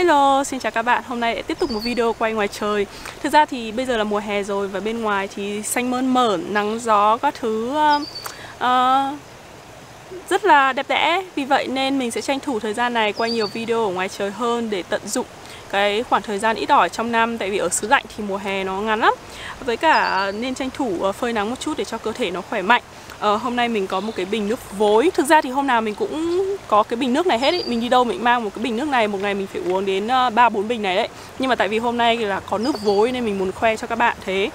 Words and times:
Hello, 0.00 0.44
xin 0.44 0.60
chào 0.60 0.72
các 0.72 0.82
bạn. 0.82 1.02
Hôm 1.06 1.20
nay 1.20 1.34
lại 1.34 1.42
tiếp 1.42 1.58
tục 1.58 1.70
một 1.70 1.80
video 1.80 2.12
quay 2.12 2.32
ngoài 2.32 2.48
trời. 2.48 2.86
Thực 3.22 3.32
ra 3.32 3.44
thì 3.44 3.72
bây 3.72 3.86
giờ 3.86 3.96
là 3.96 4.04
mùa 4.04 4.18
hè 4.18 4.42
rồi 4.42 4.68
và 4.68 4.80
bên 4.80 5.00
ngoài 5.00 5.28
thì 5.34 5.62
xanh 5.62 5.90
mơn 5.90 6.14
mởn, 6.14 6.54
nắng 6.54 6.78
gió 6.80 7.16
các 7.16 7.34
thứ 7.34 7.70
uh, 7.70 8.02
uh, 8.56 9.18
rất 10.30 10.44
là 10.44 10.72
đẹp 10.72 10.86
đẽ. 10.88 11.24
Vì 11.34 11.44
vậy 11.44 11.66
nên 11.66 11.98
mình 11.98 12.10
sẽ 12.10 12.20
tranh 12.20 12.40
thủ 12.40 12.60
thời 12.60 12.74
gian 12.74 12.94
này 12.94 13.12
quay 13.12 13.30
nhiều 13.30 13.46
video 13.46 13.84
ở 13.84 13.90
ngoài 13.90 14.08
trời 14.08 14.30
hơn 14.30 14.70
để 14.70 14.82
tận 14.82 15.00
dụng 15.08 15.26
cái 15.70 16.02
khoảng 16.02 16.22
thời 16.22 16.38
gian 16.38 16.56
ít 16.56 16.68
ỏi 16.68 16.88
trong 16.88 17.12
năm 17.12 17.38
tại 17.38 17.50
vì 17.50 17.58
ở 17.58 17.68
xứ 17.68 17.88
lạnh 17.88 18.04
thì 18.16 18.24
mùa 18.24 18.36
hè 18.36 18.64
nó 18.64 18.80
ngắn 18.80 19.00
lắm 19.00 19.14
với 19.64 19.76
cả 19.76 20.32
nên 20.34 20.54
tranh 20.54 20.70
thủ 20.70 20.96
uh, 21.00 21.14
phơi 21.14 21.32
nắng 21.32 21.50
một 21.50 21.60
chút 21.60 21.74
để 21.76 21.84
cho 21.84 21.98
cơ 21.98 22.12
thể 22.12 22.30
nó 22.30 22.40
khỏe 22.40 22.62
mạnh 22.62 22.82
ờ, 23.20 23.36
hôm 23.36 23.56
nay 23.56 23.68
mình 23.68 23.86
có 23.86 24.00
một 24.00 24.12
cái 24.16 24.26
bình 24.26 24.48
nước 24.48 24.78
vối. 24.78 25.10
Thực 25.14 25.26
ra 25.26 25.40
thì 25.40 25.50
hôm 25.50 25.66
nào 25.66 25.80
mình 25.80 25.94
cũng 25.94 26.44
có 26.68 26.82
cái 26.82 26.96
bình 26.96 27.12
nước 27.12 27.26
này 27.26 27.38
hết 27.38 27.54
ý. 27.54 27.62
mình 27.66 27.80
đi 27.80 27.88
đâu 27.88 28.04
mình 28.04 28.24
mang 28.24 28.44
một 28.44 28.50
cái 28.54 28.62
bình 28.64 28.76
nước 28.76 28.88
này. 28.88 29.08
Một 29.08 29.18
ngày 29.20 29.34
mình 29.34 29.46
phải 29.46 29.62
uống 29.62 29.86
đến 29.86 30.08
ờ, 30.08 30.30
ba 30.30 30.48
bốn 30.48 30.68
bình 30.68 30.82
này 30.82 30.96
đấy. 30.96 31.08
Nhưng 31.38 31.48
mà 31.48 31.54
tại 31.54 31.68
vì 31.68 31.78
hôm 31.78 31.96
nay 31.96 32.16
là 32.16 32.40
có 32.40 32.58
nước 32.58 32.82
vối 32.82 33.12
nên 33.12 33.24
mình 33.24 33.38
muốn 33.38 33.52
khoe 33.52 33.76
cho 33.76 33.86
các 33.86 33.98
bạn 33.98 34.16
thế. 34.24 34.50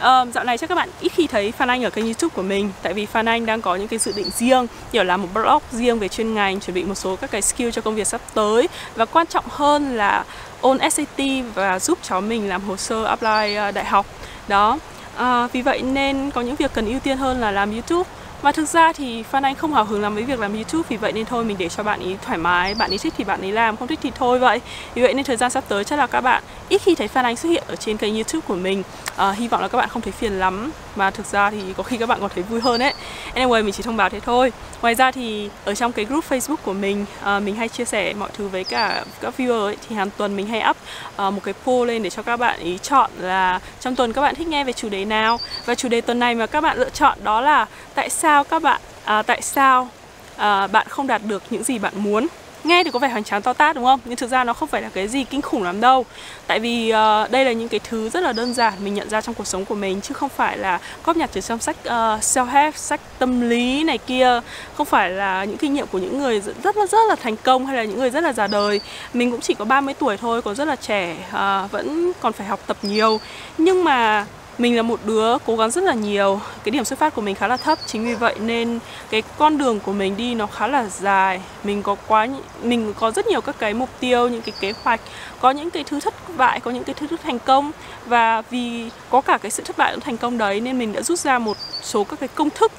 Uh, 0.00 0.34
dạo 0.34 0.44
này 0.44 0.58
chắc 0.58 0.68
các 0.68 0.74
bạn 0.74 0.88
ít 1.00 1.12
khi 1.12 1.26
thấy 1.26 1.52
Phan 1.52 1.68
Anh 1.70 1.84
ở 1.84 1.90
kênh 1.90 2.04
youtube 2.04 2.34
của 2.34 2.42
mình. 2.42 2.70
Tại 2.82 2.94
vì 2.94 3.06
Phan 3.06 3.28
Anh 3.28 3.46
đang 3.46 3.60
có 3.60 3.76
những 3.76 3.88
cái 3.88 3.98
dự 3.98 4.12
định 4.16 4.30
riêng 4.30 4.66
Kiểu 4.92 5.04
làm 5.04 5.22
một 5.22 5.28
blog 5.34 5.62
riêng 5.72 5.98
về 5.98 6.08
chuyên 6.08 6.34
ngành 6.34 6.60
Chuẩn 6.60 6.74
bị 6.74 6.84
một 6.84 6.94
số 6.94 7.16
các 7.16 7.30
cái 7.30 7.42
skill 7.42 7.70
cho 7.70 7.82
công 7.82 7.94
việc 7.94 8.06
sắp 8.06 8.20
tới. 8.34 8.68
Và 8.94 9.04
quan 9.04 9.26
trọng 9.26 9.44
hơn 9.48 9.96
là 9.96 10.24
ôn 10.60 10.78
SAT 10.90 11.24
và 11.54 11.78
giúp 11.78 11.98
cháu 12.02 12.20
mình 12.20 12.48
làm 12.48 12.62
hồ 12.62 12.76
sơ 12.76 13.04
apply 13.04 13.54
ờ, 13.54 13.70
đại 13.70 13.84
học. 13.84 14.06
Đó 14.48 14.78
à, 15.20 15.46
Vì 15.52 15.62
vậy 15.62 15.82
nên 15.82 16.30
có 16.30 16.40
những 16.40 16.56
việc 16.56 16.72
cần 16.74 16.86
ưu 16.86 17.00
tiên 17.00 17.18
hơn 17.18 17.40
là 17.40 17.50
làm 17.50 17.72
youtube 17.72 18.10
và 18.42 18.52
thực 18.52 18.68
ra 18.68 18.92
thì 18.92 19.22
Phan 19.22 19.42
Anh 19.42 19.54
không 19.54 19.74
hào 19.74 19.84
hứng 19.84 20.02
làm 20.02 20.14
với 20.14 20.24
việc 20.24 20.40
làm 20.40 20.54
YouTube 20.54 20.82
Vì 20.88 20.96
vậy 20.96 21.12
nên 21.12 21.26
thôi 21.26 21.44
mình 21.44 21.56
để 21.58 21.68
cho 21.68 21.82
bạn 21.82 22.00
ý 22.00 22.16
thoải 22.22 22.38
mái 22.38 22.74
Bạn 22.74 22.90
ý 22.90 22.98
thích 22.98 23.14
thì 23.16 23.24
bạn 23.24 23.40
ấy 23.40 23.52
làm, 23.52 23.76
không 23.76 23.88
thích 23.88 23.98
thì 24.02 24.12
thôi 24.14 24.38
vậy. 24.38 24.60
Vì 24.94 25.02
vậy 25.02 25.14
nên 25.14 25.24
thời 25.24 25.36
gian 25.36 25.50
sắp 25.50 25.64
tới 25.68 25.84
chắc 25.84 25.98
là 25.98 26.06
các 26.06 26.20
bạn 26.20 26.42
ít 26.68 26.82
khi 26.82 26.94
thấy 26.94 27.08
Phan 27.08 27.24
Anh 27.24 27.36
xuất 27.36 27.48
hiện 27.48 27.64
ở 27.66 27.76
trên 27.76 27.96
kênh 27.96 28.14
YouTube 28.14 28.40
của 28.48 28.54
mình. 28.54 28.82
À, 29.16 29.30
Hy 29.30 29.48
vọng 29.48 29.62
là 29.62 29.68
các 29.68 29.78
bạn 29.78 29.88
không 29.88 30.02
thấy 30.02 30.12
phiền 30.12 30.32
lắm. 30.32 30.70
Mà 30.96 31.10
thực 31.10 31.26
ra 31.26 31.50
thì 31.50 31.62
có 31.76 31.82
khi 31.82 31.96
các 31.96 32.08
bạn 32.08 32.20
còn 32.20 32.30
thấy 32.34 32.42
vui 32.42 32.60
hơn 32.60 32.82
ấy. 32.82 32.94
Anyway 33.34 33.64
mình 33.64 33.74
chỉ 33.74 33.82
thông 33.82 33.96
báo 33.96 34.08
thế 34.08 34.20
thôi. 34.20 34.52
Ngoài 34.82 34.94
ra 34.94 35.10
thì 35.10 35.50
ở 35.64 35.74
trong 35.74 35.92
cái 35.92 36.04
group 36.04 36.24
Facebook 36.28 36.56
của 36.56 36.72
mình 36.72 37.06
à, 37.22 37.40
Mình 37.40 37.56
hay 37.56 37.68
chia 37.68 37.84
sẻ 37.84 38.14
mọi 38.14 38.30
thứ 38.38 38.48
với 38.48 38.64
cả 38.64 39.04
các 39.20 39.34
viewer 39.38 39.64
ấy. 39.64 39.76
Thì 39.88 39.96
hàng 39.96 40.10
tuần 40.16 40.36
mình 40.36 40.46
hay 40.46 40.62
up 40.70 40.76
à, 41.16 41.30
một 41.30 41.40
cái 41.44 41.54
poll 41.64 41.88
lên 41.88 42.02
để 42.02 42.10
cho 42.10 42.22
các 42.22 42.36
bạn 42.36 42.60
ý 42.60 42.78
chọn 42.78 43.10
là 43.18 43.60
Trong 43.80 43.96
tuần 43.96 44.12
các 44.12 44.22
bạn 44.22 44.34
thích 44.34 44.48
nghe 44.48 44.64
về 44.64 44.72
chủ 44.72 44.88
đề 44.88 45.04
nào. 45.04 45.38
Và 45.66 45.74
chủ 45.74 45.88
đề 45.88 46.00
tuần 46.00 46.18
này 46.18 46.34
mà 46.34 46.46
các 46.46 46.60
bạn 46.60 46.78
lựa 46.78 46.90
chọn 46.90 47.18
đó 47.22 47.40
là 47.40 47.66
Tại 48.00 48.10
sao 48.10 48.44
các 48.44 48.62
bạn 48.62 48.80
à, 49.04 49.22
tại 49.22 49.42
sao 49.42 49.88
à, 50.36 50.66
bạn 50.66 50.86
không 50.88 51.06
đạt 51.06 51.22
được 51.24 51.42
những 51.50 51.64
gì 51.64 51.78
bạn 51.78 51.92
muốn? 51.96 52.26
Nghe 52.64 52.84
thì 52.84 52.90
có 52.90 52.98
vẻ 52.98 53.08
hoành 53.08 53.24
tráng 53.24 53.42
to 53.42 53.52
tát 53.52 53.76
đúng 53.76 53.84
không? 53.84 54.00
Nhưng 54.04 54.16
thực 54.16 54.30
ra 54.30 54.44
nó 54.44 54.52
không 54.52 54.68
phải 54.68 54.82
là 54.82 54.88
cái 54.94 55.08
gì 55.08 55.24
kinh 55.24 55.42
khủng 55.42 55.62
lắm 55.62 55.80
đâu. 55.80 56.06
Tại 56.46 56.58
vì 56.60 56.92
uh, 56.92 57.30
đây 57.30 57.44
là 57.44 57.52
những 57.52 57.68
cái 57.68 57.80
thứ 57.84 58.08
rất 58.08 58.20
là 58.20 58.32
đơn 58.32 58.54
giản 58.54 58.72
mình 58.84 58.94
nhận 58.94 59.10
ra 59.10 59.20
trong 59.20 59.34
cuộc 59.34 59.46
sống 59.46 59.64
của 59.64 59.74
mình 59.74 60.00
chứ 60.00 60.14
không 60.14 60.28
phải 60.28 60.58
là 60.58 60.80
góp 61.04 61.16
nhặt 61.16 61.30
từ 61.32 61.40
trong 61.40 61.58
sách 61.58 61.76
à, 61.84 62.14
uh, 62.14 62.20
self 62.20 62.44
help 62.44 62.76
sách 62.76 63.00
tâm 63.18 63.40
lý 63.40 63.84
này 63.84 63.98
kia. 63.98 64.40
Không 64.76 64.86
phải 64.86 65.10
là 65.10 65.44
những 65.44 65.58
kinh 65.58 65.74
nghiệm 65.74 65.86
của 65.86 65.98
những 65.98 66.18
người 66.18 66.40
rất 66.62 66.76
là 66.76 66.86
rất 66.86 67.08
là 67.08 67.14
thành 67.14 67.36
công 67.36 67.66
hay 67.66 67.76
là 67.76 67.84
những 67.84 67.98
người 67.98 68.10
rất 68.10 68.20
là 68.20 68.32
già 68.32 68.46
đời. 68.46 68.80
Mình 69.14 69.30
cũng 69.30 69.40
chỉ 69.40 69.54
có 69.54 69.64
30 69.64 69.94
tuổi 69.94 70.16
thôi 70.16 70.42
còn 70.42 70.54
rất 70.54 70.68
là 70.68 70.76
trẻ 70.76 71.16
uh, 71.28 71.70
vẫn 71.70 72.12
còn 72.20 72.32
phải 72.32 72.46
học 72.46 72.60
tập 72.66 72.76
nhiều. 72.82 73.20
Nhưng 73.58 73.84
mà 73.84 74.26
mình 74.58 74.76
là 74.76 74.82
một 74.82 75.00
đứa 75.04 75.38
cố 75.38 75.56
gắng 75.56 75.70
rất 75.70 75.84
là 75.84 75.94
nhiều. 75.94 76.40
Cái 76.64 76.70
điểm 76.70 76.84
xuất 76.84 76.98
phát 76.98 77.14
của 77.14 77.22
mình 77.22 77.34
khá 77.34 77.48
là 77.48 77.56
thấp, 77.56 77.78
chính 77.86 78.04
vì 78.04 78.14
vậy 78.14 78.34
nên 78.40 78.78
cái 79.10 79.22
con 79.38 79.58
đường 79.58 79.80
của 79.80 79.92
mình 79.92 80.16
đi 80.16 80.34
nó 80.34 80.46
khá 80.46 80.66
là 80.66 80.86
dài. 80.86 81.40
Mình 81.64 81.82
có 81.82 81.96
quá 82.06 82.26
mình 82.62 82.94
có 83.00 83.10
rất 83.10 83.26
nhiều 83.26 83.40
các 83.40 83.56
cái 83.58 83.74
mục 83.74 83.88
tiêu, 84.00 84.28
những 84.28 84.42
cái 84.42 84.54
kế 84.60 84.72
hoạch, 84.82 85.00
có 85.40 85.50
những 85.50 85.70
cái 85.70 85.84
thứ 85.84 86.00
thất 86.00 86.14
bại, 86.36 86.60
có 86.60 86.70
những 86.70 86.84
cái 86.84 86.94
thứ 86.94 87.06
thành 87.22 87.38
công. 87.38 87.72
Và 88.06 88.42
vì 88.50 88.90
có 89.10 89.20
cả 89.20 89.38
cái 89.38 89.50
sự 89.50 89.62
thất 89.62 89.78
bại 89.78 89.92
lẫn 89.92 90.00
thành 90.00 90.16
công 90.16 90.38
đấy 90.38 90.60
nên 90.60 90.78
mình 90.78 90.92
đã 90.92 91.02
rút 91.02 91.18
ra 91.18 91.38
một 91.38 91.56
số 91.82 92.04
các 92.04 92.20
cái 92.20 92.28
công 92.34 92.50
thức 92.50 92.72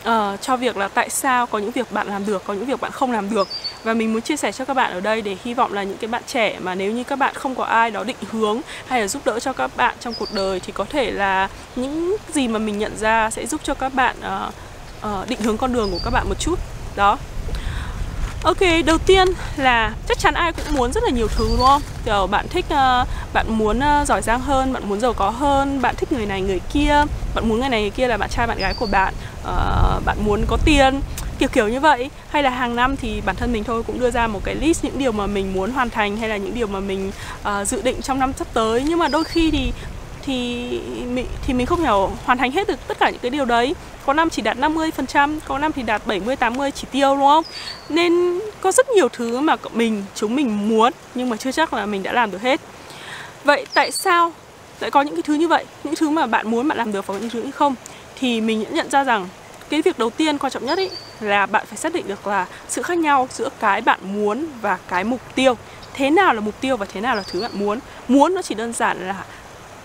uh, 0.00 0.40
cho 0.40 0.56
việc 0.56 0.76
là 0.76 0.88
tại 0.88 1.10
sao 1.10 1.46
có 1.46 1.58
những 1.58 1.70
việc 1.70 1.92
bạn 1.92 2.06
làm 2.06 2.26
được 2.26 2.44
có 2.44 2.54
những 2.54 2.66
việc 2.66 2.80
bạn 2.80 2.92
không 2.92 3.12
làm 3.12 3.30
được. 3.30 3.48
Và 3.84 3.94
mình 3.94 4.12
muốn 4.12 4.22
chia 4.22 4.36
sẻ 4.36 4.52
cho 4.52 4.64
các 4.64 4.74
bạn 4.74 4.92
ở 4.92 5.00
đây 5.00 5.22
để 5.22 5.36
hy 5.44 5.54
vọng 5.54 5.72
là 5.72 5.82
những 5.82 5.98
cái 5.98 6.08
bạn 6.08 6.22
trẻ 6.26 6.58
mà 6.60 6.74
nếu 6.74 6.92
như 6.92 7.04
các 7.04 7.16
bạn 7.16 7.34
không 7.34 7.54
có 7.54 7.64
ai 7.64 7.90
đó 7.90 8.04
định 8.04 8.16
hướng 8.30 8.60
hay 8.86 9.00
là 9.00 9.08
giúp 9.08 9.22
đỡ 9.24 9.40
cho 9.40 9.52
các 9.52 9.70
bạn 9.76 9.96
trong 10.00 10.14
cuộc 10.18 10.32
đời 10.32 10.60
thì 10.60 10.72
có 10.72 10.84
thể 10.84 11.10
là 11.10 11.48
những 11.76 12.16
gì 12.34 12.48
mà 12.48 12.58
mình 12.58 12.78
nhận 12.78 12.96
ra 12.98 13.30
sẽ 13.30 13.46
giúp 13.46 13.60
cho 13.64 13.74
các 13.74 13.94
bạn 13.94 14.16
uh, 14.20 14.54
uh, 15.06 15.28
định 15.28 15.40
hướng 15.40 15.56
con 15.56 15.72
đường 15.72 15.90
của 15.90 16.00
các 16.04 16.10
bạn 16.10 16.28
một 16.28 16.40
chút. 16.40 16.58
Đó. 16.96 17.18
Ok, 18.42 18.58
đầu 18.86 18.98
tiên 18.98 19.28
là 19.56 19.94
chắc 20.08 20.18
chắn 20.18 20.34
ai 20.34 20.52
cũng 20.52 20.74
muốn 20.74 20.92
rất 20.92 21.02
là 21.04 21.10
nhiều 21.10 21.28
thứ 21.28 21.48
đúng 21.50 21.66
không? 21.66 21.82
Kiểu 22.04 22.26
bạn 22.26 22.48
thích, 22.48 22.64
ờ, 22.68 23.04
bạn 23.32 23.46
muốn 23.48 23.80
ờ, 23.80 24.04
giỏi 24.04 24.22
giang 24.22 24.40
hơn, 24.40 24.72
bạn 24.72 24.88
muốn 24.88 25.00
giàu 25.00 25.12
có 25.12 25.30
hơn, 25.30 25.82
bạn 25.82 25.94
thích 25.96 26.12
người 26.12 26.26
này 26.26 26.42
người 26.42 26.60
kia, 26.72 27.04
bạn 27.34 27.48
muốn 27.48 27.60
người 27.60 27.68
này 27.68 27.80
người 27.80 27.90
kia 27.90 28.06
là 28.06 28.16
bạn 28.16 28.30
trai 28.30 28.46
bạn 28.46 28.58
gái 28.58 28.74
của 28.74 28.86
bạn, 28.86 29.14
ờ, 29.44 30.00
bạn 30.04 30.16
muốn 30.24 30.44
có 30.46 30.56
tiền, 30.64 31.00
kiểu 31.38 31.48
kiểu 31.48 31.68
như 31.68 31.80
vậy. 31.80 32.10
Hay 32.30 32.42
là 32.42 32.50
hàng 32.50 32.76
năm 32.76 32.96
thì 32.96 33.20
bản 33.20 33.36
thân 33.36 33.52
mình 33.52 33.64
thôi 33.64 33.82
cũng 33.86 34.00
đưa 34.00 34.10
ra 34.10 34.26
một 34.26 34.40
cái 34.44 34.54
list 34.54 34.84
những 34.84 34.98
điều 34.98 35.12
mà 35.12 35.26
mình 35.26 35.52
muốn 35.54 35.70
hoàn 35.72 35.90
thành 35.90 36.16
hay 36.16 36.28
là 36.28 36.36
những 36.36 36.54
điều 36.54 36.66
mà 36.66 36.80
mình 36.80 37.12
dự 37.64 37.82
định 37.82 38.02
trong 38.02 38.18
năm 38.18 38.32
sắp 38.38 38.46
tới. 38.54 38.82
Nhưng 38.88 38.98
mà 38.98 39.08
đôi 39.08 39.24
khi 39.24 39.50
thì 39.50 39.72
thì 40.28 40.80
mình 41.06 41.26
thì 41.46 41.54
mình 41.54 41.66
không 41.66 41.80
hiểu 41.80 42.10
hoàn 42.24 42.38
thành 42.38 42.52
hết 42.52 42.68
được 42.68 42.88
tất 42.88 42.98
cả 42.98 43.10
những 43.10 43.20
cái 43.20 43.30
điều 43.30 43.44
đấy 43.44 43.74
có 44.06 44.12
năm 44.12 44.30
chỉ 44.30 44.42
đạt 44.42 44.56
50%, 44.56 45.38
có 45.48 45.58
năm 45.58 45.72
thì 45.72 45.82
đạt 45.82 46.06
70 46.06 46.36
80 46.36 46.70
chỉ 46.70 46.86
tiêu 46.90 47.16
đúng 47.16 47.26
không? 47.26 47.44
Nên 47.88 48.40
có 48.60 48.72
rất 48.72 48.88
nhiều 48.90 49.08
thứ 49.08 49.40
mà 49.40 49.56
mình 49.72 50.04
chúng 50.14 50.36
mình 50.36 50.68
muốn 50.68 50.92
nhưng 51.14 51.28
mà 51.28 51.36
chưa 51.36 51.52
chắc 51.52 51.74
là 51.74 51.86
mình 51.86 52.02
đã 52.02 52.12
làm 52.12 52.30
được 52.30 52.42
hết. 52.42 52.60
Vậy 53.44 53.66
tại 53.74 53.90
sao 53.90 54.32
lại 54.80 54.90
có 54.90 55.02
những 55.02 55.14
cái 55.14 55.22
thứ 55.22 55.34
như 55.34 55.48
vậy? 55.48 55.64
Những 55.84 55.94
thứ 55.94 56.10
mà 56.10 56.26
bạn 56.26 56.50
muốn 56.50 56.68
bạn 56.68 56.78
làm 56.78 56.92
được 56.92 57.06
và 57.06 57.18
những 57.18 57.30
thứ 57.30 57.50
không? 57.50 57.74
Thì 58.20 58.40
mình 58.40 58.64
nhận 58.70 58.90
ra 58.90 59.04
rằng 59.04 59.28
cái 59.70 59.82
việc 59.82 59.98
đầu 59.98 60.10
tiên 60.10 60.38
quan 60.38 60.52
trọng 60.52 60.66
nhất 60.66 60.78
ý 60.78 60.88
là 61.20 61.46
bạn 61.46 61.64
phải 61.66 61.78
xác 61.78 61.92
định 61.92 62.08
được 62.08 62.26
là 62.26 62.46
sự 62.68 62.82
khác 62.82 62.98
nhau 62.98 63.28
giữa 63.30 63.48
cái 63.60 63.80
bạn 63.80 64.00
muốn 64.02 64.46
và 64.60 64.78
cái 64.88 65.04
mục 65.04 65.20
tiêu 65.34 65.56
thế 65.94 66.10
nào 66.10 66.34
là 66.34 66.40
mục 66.40 66.60
tiêu 66.60 66.76
và 66.76 66.86
thế 66.92 67.00
nào 67.00 67.16
là 67.16 67.22
thứ 67.32 67.40
bạn 67.40 67.50
muốn 67.54 67.78
muốn 68.08 68.34
nó 68.34 68.42
chỉ 68.42 68.54
đơn 68.54 68.72
giản 68.72 69.08
là 69.08 69.24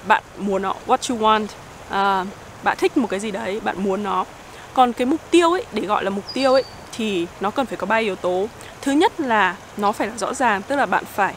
bạn 0.07 0.23
muốn 0.37 0.61
nó 0.61 0.73
what 0.87 0.97
you 1.09 1.21
want. 1.21 1.43
Uh, 1.43 2.27
bạn 2.63 2.77
thích 2.77 2.97
một 2.97 3.07
cái 3.09 3.19
gì 3.19 3.31
đấy 3.31 3.59
bạn 3.63 3.83
muốn 3.83 4.03
nó. 4.03 4.25
Còn 4.73 4.93
cái 4.93 5.05
mục 5.05 5.31
tiêu 5.31 5.51
ấy 5.51 5.65
để 5.71 5.81
gọi 5.81 6.03
là 6.03 6.09
mục 6.09 6.23
tiêu 6.33 6.53
ấy 6.53 6.63
thì 6.91 7.27
nó 7.39 7.51
cần 7.51 7.65
phải 7.65 7.77
có 7.77 7.85
ba 7.85 7.95
yếu 7.95 8.15
tố. 8.15 8.47
Thứ 8.81 8.91
nhất 8.91 9.19
là 9.19 9.55
nó 9.77 9.91
phải 9.91 10.07
là 10.07 10.13
rõ 10.17 10.33
ràng 10.33 10.61
tức 10.61 10.75
là 10.75 10.85
bạn 10.85 11.03
phải 11.13 11.33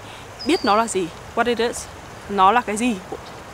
biết 0.46 0.64
nó 0.64 0.76
là 0.76 0.86
gì 0.86 1.06
what 1.34 1.46
it 1.46 1.58
is 1.58 1.84
nó 2.28 2.52
là 2.52 2.60
cái 2.60 2.76
gì. 2.76 2.96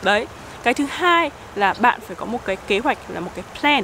Đấy. 0.01 0.27
Cái 0.63 0.73
thứ 0.73 0.85
hai 0.89 1.31
là 1.55 1.73
bạn 1.79 1.99
phải 2.07 2.15
có 2.15 2.25
một 2.25 2.39
cái 2.45 2.55
kế 2.55 2.79
hoạch 2.79 2.97
là 3.09 3.19
một 3.19 3.31
cái 3.35 3.45
plan. 3.59 3.83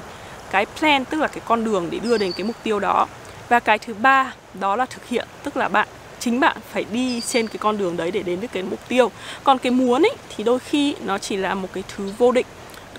Cái 0.51 0.65
plan 0.79 1.05
tức 1.05 1.21
là 1.21 1.27
cái 1.27 1.41
con 1.45 1.63
đường 1.63 1.87
để 1.89 1.99
đưa 1.99 2.17
đến 2.17 2.31
cái 2.31 2.43
mục 2.43 2.55
tiêu 2.63 2.79
đó. 2.79 3.07
Và 3.49 3.59
cái 3.59 3.79
thứ 3.79 3.93
ba 3.93 4.33
đó 4.53 4.75
là 4.75 4.85
thực 4.85 5.07
hiện 5.07 5.27
tức 5.43 5.57
là 5.57 5.67
bạn 5.67 5.87
chính 6.19 6.39
bạn 6.39 6.57
phải 6.73 6.85
đi 6.91 7.21
trên 7.21 7.47
cái 7.47 7.57
con 7.57 7.77
đường 7.77 7.97
đấy 7.97 8.11
để 8.11 8.23
đến 8.23 8.41
được 8.41 8.47
cái 8.51 8.63
mục 8.63 8.79
tiêu. 8.87 9.11
Còn 9.43 9.57
cái 9.57 9.71
muốn 9.71 10.01
ấy, 10.01 10.15
thì 10.35 10.43
đôi 10.43 10.59
khi 10.59 10.95
nó 11.05 11.17
chỉ 11.17 11.37
là 11.37 11.53
một 11.53 11.67
cái 11.73 11.83
thứ 11.95 12.11
vô 12.17 12.31
định. 12.31 12.45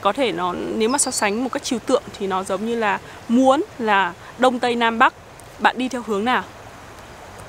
Có 0.01 0.13
thể 0.13 0.33
nó, 0.33 0.53
nếu 0.53 0.89
mà 0.89 0.99
so 0.99 1.11
sánh 1.11 1.45
một 1.45 1.53
cách 1.53 1.65
trừu 1.65 1.79
tượng 1.79 2.03
thì 2.19 2.27
nó 2.27 2.45
giống 2.45 2.67
như 2.67 2.77
là 2.77 2.99
muốn 3.29 3.65
là 3.79 4.13
đông 4.39 4.59
tây 4.59 4.75
nam 4.75 4.99
bắc. 4.99 5.15
Bạn 5.59 5.79
đi 5.79 5.89
theo 5.89 6.03
hướng 6.07 6.25
nào? 6.25 6.43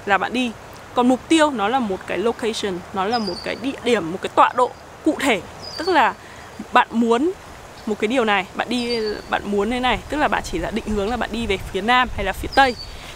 Là 0.05 0.17
bạn 0.17 0.33
đi. 0.33 0.51
Còn 0.93 1.07
mục 1.07 1.19
tiêu 1.29 1.51
nó 1.51 1.67
là 1.67 1.79
một 1.79 1.97
cái 2.07 2.17
location, 2.17 2.79
nó 2.93 3.05
là 3.05 3.19
một 3.19 3.33
cái 3.43 3.55
địa 3.61 3.79
điểm, 3.83 4.11
một 4.11 4.17
cái 4.21 4.29
tọa 4.35 4.49
độ 4.55 4.71
cụ 5.05 5.17
thể. 5.19 5.41
Tức 5.77 5.87
là 5.87 6.13
bạn 6.73 6.87
muốn 6.91 7.31
một 7.85 7.95
cái 7.99 8.07
điều 8.07 8.25
này, 8.25 8.45
bạn 8.55 8.69
đi, 8.69 8.99
bạn 9.29 9.41
muốn 9.45 9.71
thế 9.71 9.79
này. 9.79 9.99
Tức 10.09 10.17
là 10.17 10.27
bạn 10.27 10.43
chỉ 10.51 10.57
là 10.57 10.71
định 10.71 10.85
hướng 10.87 11.09
là 11.09 11.17
bạn 11.17 11.29
đi 11.33 11.47
về 11.47 11.57
phía 11.57 11.81
nam 11.81 12.07
hay 12.15 12.25
là 12.25 12.33
phía 12.33 12.49
tây. 12.55 12.75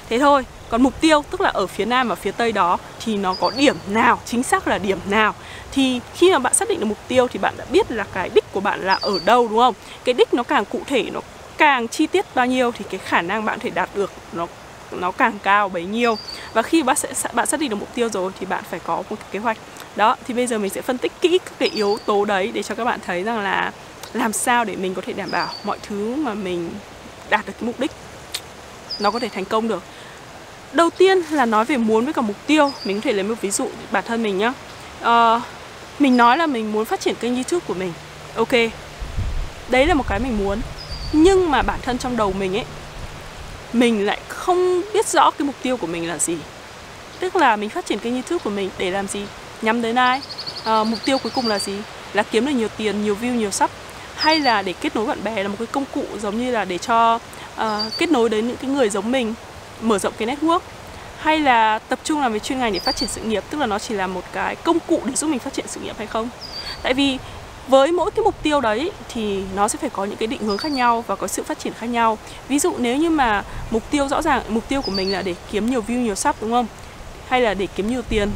Thế 0.09 0.19
thôi 0.19 0.45
còn 0.75 0.83
mục 0.83 1.01
tiêu, 1.01 1.23
tức 1.31 1.41
là 1.41 1.49
ở 1.49 1.67
phía 1.67 1.85
nam 1.85 2.07
và 2.07 2.15
phía 2.15 2.31
tây 2.31 2.51
đó, 2.51 2.77
thì 3.05 3.17
nó 3.17 3.35
có 3.39 3.51
điểm 3.57 3.75
nào, 3.87 4.19
chính 4.25 4.43
xác 4.43 4.67
là 4.67 4.77
điểm 4.77 4.99
nào? 5.09 5.33
Thì 5.71 5.99
khi 6.15 6.31
mà 6.31 6.39
bạn 6.39 6.53
xác 6.53 6.69
định 6.69 6.79
được 6.79 6.85
mục 6.85 6.97
tiêu 7.07 7.27
thì 7.27 7.39
bạn 7.39 7.53
đã 7.57 7.65
biết 7.71 7.91
là 7.91 8.05
cái 8.13 8.29
đích 8.35 8.53
của 8.53 8.59
bạn 8.59 8.81
là 8.81 8.97
ở 9.01 9.19
đâu, 9.25 9.47
đúng 9.47 9.59
không? 9.59 9.73
Cái 10.03 10.13
đích 10.13 10.33
nó 10.33 10.43
càng 10.43 10.65
cụ 10.65 10.81
thể, 10.87 11.09
nó 11.13 11.19
càng 11.57 11.87
chi 11.87 12.07
tiết 12.07 12.25
bao 12.35 12.45
nhiêu 12.45 12.71
thì 12.71 12.85
cái 12.89 12.99
khả 13.05 13.21
năng 13.21 13.45
bạn 13.45 13.59
thể 13.59 13.69
đạt 13.69 13.89
được 13.95 14.11
nó 14.33 14.47
nó 14.91 15.11
càng 15.11 15.33
cao 15.43 15.69
bấy 15.69 15.85
nhiêu. 15.85 16.17
Và 16.53 16.61
khi 16.61 16.83
bạn 16.83 16.95
sẽ 16.95 17.29
bạn 17.33 17.47
xác 17.47 17.59
định 17.59 17.69
được 17.69 17.75
mục 17.79 17.95
tiêu 17.95 18.09
rồi 18.09 18.31
thì 18.39 18.45
bạn 18.45 18.63
phải 18.69 18.79
có 18.79 18.95
một 18.95 19.03
cái 19.09 19.27
kế 19.31 19.39
hoạch. 19.39 19.57
Đó, 19.95 20.15
thì 20.27 20.33
bây 20.33 20.47
giờ 20.47 20.57
mình 20.57 20.69
sẽ 20.69 20.81
phân 20.81 20.97
tích 20.97 21.11
kỹ 21.21 21.39
các 21.45 21.53
cái 21.59 21.69
yếu 21.69 21.97
tố 22.05 22.25
đấy 22.25 22.51
để 22.53 22.63
cho 22.63 22.75
các 22.75 22.83
bạn 22.83 22.99
thấy 23.05 23.23
rằng 23.23 23.39
là 23.39 23.71
làm 24.13 24.33
sao 24.33 24.65
để 24.65 24.75
mình 24.75 24.93
có 24.93 25.01
thể 25.05 25.13
đảm 25.13 25.31
bảo 25.31 25.47
mọi 25.63 25.77
thứ 25.83 26.15
mà 26.15 26.33
mình 26.33 26.69
đạt 27.29 27.45
được 27.45 27.53
cái 27.59 27.67
mục 27.67 27.79
đích 27.79 27.91
nó 28.99 29.11
có 29.11 29.19
thể 29.19 29.29
thành 29.29 29.45
công 29.45 29.67
được 29.67 29.83
đầu 30.75 30.89
tiên 30.89 31.21
là 31.31 31.45
nói 31.45 31.65
về 31.65 31.77
muốn 31.77 32.05
với 32.05 32.13
cả 32.13 32.21
mục 32.21 32.35
tiêu. 32.47 32.71
Mình 32.85 32.95
có 32.95 33.01
thể 33.01 33.13
lấy 33.13 33.23
một 33.23 33.35
ví 33.41 33.51
dụ 33.51 33.69
bản 33.91 34.03
thân 34.07 34.23
mình 34.23 34.37
nhá. 34.37 34.53
Uh, 35.01 35.41
mình 35.99 36.17
nói 36.17 36.37
là 36.37 36.47
mình 36.47 36.71
muốn 36.71 36.85
phát 36.85 36.99
triển 36.99 37.15
kênh 37.15 37.35
youtube 37.35 37.65
của 37.67 37.73
mình. 37.73 37.93
Ok 38.35 38.51
đấy 39.69 39.87
là 39.87 39.93
một 39.93 40.07
cái 40.07 40.19
mình 40.19 40.37
muốn. 40.37 40.61
Nhưng 41.13 41.51
mà 41.51 41.61
bản 41.61 41.79
thân 41.81 41.97
trong 41.97 42.17
đầu 42.17 42.33
mình 42.39 42.55
ấy 42.57 42.65
mình 43.73 44.05
lại 44.05 44.19
không 44.27 44.81
biết 44.93 45.07
rõ 45.07 45.31
cái 45.31 45.45
mục 45.45 45.55
tiêu 45.61 45.77
của 45.77 45.87
mình 45.87 46.07
là 46.07 46.17
gì. 46.17 46.37
Tức 47.19 47.35
là 47.35 47.55
mình 47.55 47.69
phát 47.69 47.85
triển 47.85 47.99
kênh 47.99 48.13
youtube 48.13 48.43
của 48.43 48.49
mình 48.49 48.69
để 48.77 48.91
làm 48.91 49.07
gì? 49.07 49.25
Nhắm 49.61 49.81
đến 49.81 49.95
ai? 49.95 50.21
À, 50.65 50.83
mục 50.83 50.99
tiêu 51.05 51.17
cuối 51.17 51.31
cùng 51.35 51.47
là 51.47 51.59
gì? 51.59 51.73
Là 52.13 52.23
kiếm 52.23 52.45
được 52.45 52.51
nhiều 52.51 52.67
tiền 52.77 53.03
nhiều 53.03 53.17
view 53.21 53.35
nhiều 53.35 53.51
sub? 53.51 53.69
Hay 54.15 54.39
là 54.39 54.61
để 54.61 54.73
kết 54.73 54.95
nối 54.95 55.05
bạn 55.05 55.23
bè 55.23 55.43
là 55.43 55.49
một 55.49 55.55
cái 55.59 55.67
công 55.67 55.85
cụ 55.93 56.05
giống 56.21 56.39
như 56.39 56.51
là 56.51 56.65
để 56.65 56.77
cho 56.77 57.19
uh, 57.61 57.63
kết 57.97 58.11
nối 58.11 58.29
đến 58.29 58.47
những 58.47 58.57
cái 58.57 58.69
người 58.69 58.89
giống 58.89 59.11
mình? 59.11 59.33
Mở 59.81 59.99
rộng 59.99 60.13
cái 60.17 60.27
network? 60.27 60.59
Hay 61.19 61.39
là 61.39 61.79
tập 61.79 61.99
trung 62.03 62.21
làm 62.21 62.33
về 62.33 62.39
chuyên 62.39 62.59
ngành 62.59 62.73
để 62.73 62.79
phát 62.79 62.95
triển 62.95 63.09
sự 63.09 63.21
nghiệp, 63.21 63.43
tức 63.49 63.57
là 63.57 63.65
nó 63.65 63.79
chỉ 63.79 63.93
là 63.93 64.07
một 64.07 64.23
cái 64.33 64.55
công 64.55 64.79
cụ 64.87 65.01
để 65.05 65.13
giúp 65.15 65.27
mình 65.27 65.39
phát 65.39 65.53
triển 65.53 65.65
sự 65.67 65.79
nghiệp 65.79 65.95
hay 65.97 66.07
không? 66.07 66.29
Tại 66.83 66.93
vì 66.93 67.17
với 67.67 67.91
mỗi 67.91 68.11
cái 68.11 68.23
mục 68.23 68.43
tiêu 68.43 68.61
đấy 68.61 68.91
thì 69.13 69.43
nó 69.55 69.67
sẽ 69.67 69.79
phải 69.81 69.89
có 69.89 70.05
những 70.05 70.17
cái 70.17 70.27
định 70.27 70.41
hướng 70.41 70.57
khác 70.57 70.71
nhau 70.71 71.03
và 71.07 71.15
có 71.15 71.27
sự 71.27 71.43
phát 71.43 71.59
triển 71.59 71.73
khác 71.73 71.85
nhau. 71.85 72.17
Ví 72.47 72.59
dụ 72.59 72.73
nếu 72.77 72.97
như 72.97 73.09
mà 73.09 73.43
mục 73.71 73.83
tiêu 73.91 74.07
rõ 74.07 74.21
ràng, 74.21 74.41
mục 74.49 74.69
tiêu 74.69 74.81
của 74.81 74.91
mình 74.91 75.11
là 75.11 75.21
để 75.21 75.35
kiếm 75.51 75.69
nhiều 75.69 75.83
view, 75.87 75.99
nhiều 75.99 76.15
sub, 76.15 76.35
đúng 76.41 76.51
không? 76.51 76.67
Hay 77.27 77.41
là 77.41 77.53
để 77.53 77.67
kiếm 77.75 77.87
nhiều 77.87 78.01
tiền, 78.09 78.29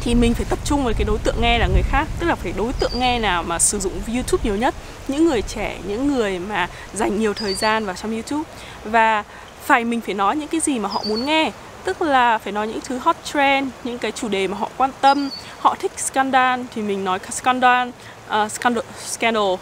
thì 0.00 0.14
mình 0.14 0.34
phải 0.34 0.46
tập 0.50 0.58
trung 0.64 0.84
với 0.84 0.94
cái 0.94 1.04
đối 1.04 1.18
tượng 1.18 1.34
nghe 1.40 1.58
là 1.58 1.66
người 1.66 1.82
khác. 1.90 2.08
Tức 2.20 2.26
là 2.26 2.34
phải 2.34 2.52
đối 2.56 2.72
tượng 2.72 2.92
nghe 2.94 3.18
nào 3.18 3.42
mà 3.42 3.58
sử 3.58 3.78
dụng 3.78 3.92
youtube 4.14 4.44
nhiều 4.44 4.56
nhất. 4.56 4.74
Những 5.08 5.26
người 5.26 5.42
trẻ, 5.42 5.78
những 5.86 6.14
người 6.14 6.38
mà 6.38 6.68
dành 6.94 7.18
nhiều 7.18 7.34
thời 7.34 7.54
gian 7.54 7.86
vào 7.86 7.94
trong 7.94 8.12
youtube. 8.12 8.50
Và 8.84 9.24
phải 9.66 9.84
mình 9.84 10.00
phải 10.00 10.14
nói 10.14 10.36
những 10.36 10.48
cái 10.48 10.60
gì 10.60 10.78
mà 10.78 10.88
họ 10.88 11.02
muốn 11.06 11.26
nghe. 11.26 11.50
Tức 11.84 12.02
là 12.02 12.38
phải 12.38 12.52
nói 12.52 12.68
những 12.68 12.80
thứ 12.80 12.98
hot 12.98 13.16
trend 13.24 13.68
những 13.84 13.98
cái 13.98 14.12
chủ 14.12 14.28
đề 14.28 14.48
mà 14.48 14.56
họ 14.56 14.68
quan 14.76 14.90
tâm. 15.00 15.30
Họ 15.58 15.74
thích 15.78 15.92
scandal 15.96 16.60
thì 16.74 16.82
mình 16.82 17.04
nói 17.04 17.18
scandal 17.30 17.88
uh, 17.88 18.52
scandal 18.52 18.84
scandal. 19.06 19.54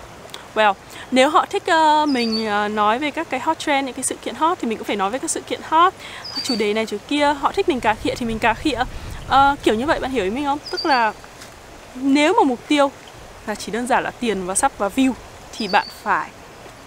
Well 0.54 0.74
nếu 1.10 1.28
họ 1.30 1.46
thích 1.46 1.62
uh, 2.02 2.08
mình 2.08 2.48
uh, 2.64 2.72
nói 2.72 2.98
về 2.98 3.10
các 3.10 3.30
cái 3.30 3.40
hot 3.40 3.58
trend 3.58 3.86
những 3.86 3.94
cái 3.94 4.02
sự 4.02 4.16
kiện 4.16 4.34
hot 4.34 4.58
thì 4.60 4.68
mình 4.68 4.78
cũng 4.78 4.86
phải 4.86 4.96
nói 4.96 5.10
về 5.10 5.18
các 5.18 5.30
sự 5.30 5.40
kiện 5.40 5.60
hot. 5.68 5.94
Chủ 6.42 6.54
đề 6.58 6.74
này 6.74 6.86
chủ 6.86 6.96
kia 7.08 7.34
họ 7.40 7.52
thích 7.52 7.68
mình 7.68 7.80
cà 7.80 7.94
khịa 7.94 8.14
thì 8.14 8.26
mình 8.26 8.38
cà 8.38 8.54
khịa. 8.54 8.78
Uh, 9.26 9.62
kiểu 9.62 9.74
như 9.74 9.86
vậy 9.86 10.00
bạn 10.00 10.10
hiểu 10.10 10.24
ý 10.24 10.30
mình 10.30 10.44
không? 10.44 10.58
Tức 10.70 10.86
là 10.86 11.12
nếu 11.94 12.34
mà 12.34 12.42
mục 12.44 12.58
tiêu 12.68 12.90
là 13.46 13.54
chỉ 13.54 13.72
đơn 13.72 13.86
giản 13.86 14.02
là 14.02 14.10
tiền 14.10 14.46
và 14.46 14.54
sắp 14.54 14.72
và 14.78 14.88
view 14.96 15.12
thì 15.56 15.68
bạn 15.68 15.86
phải 16.02 16.30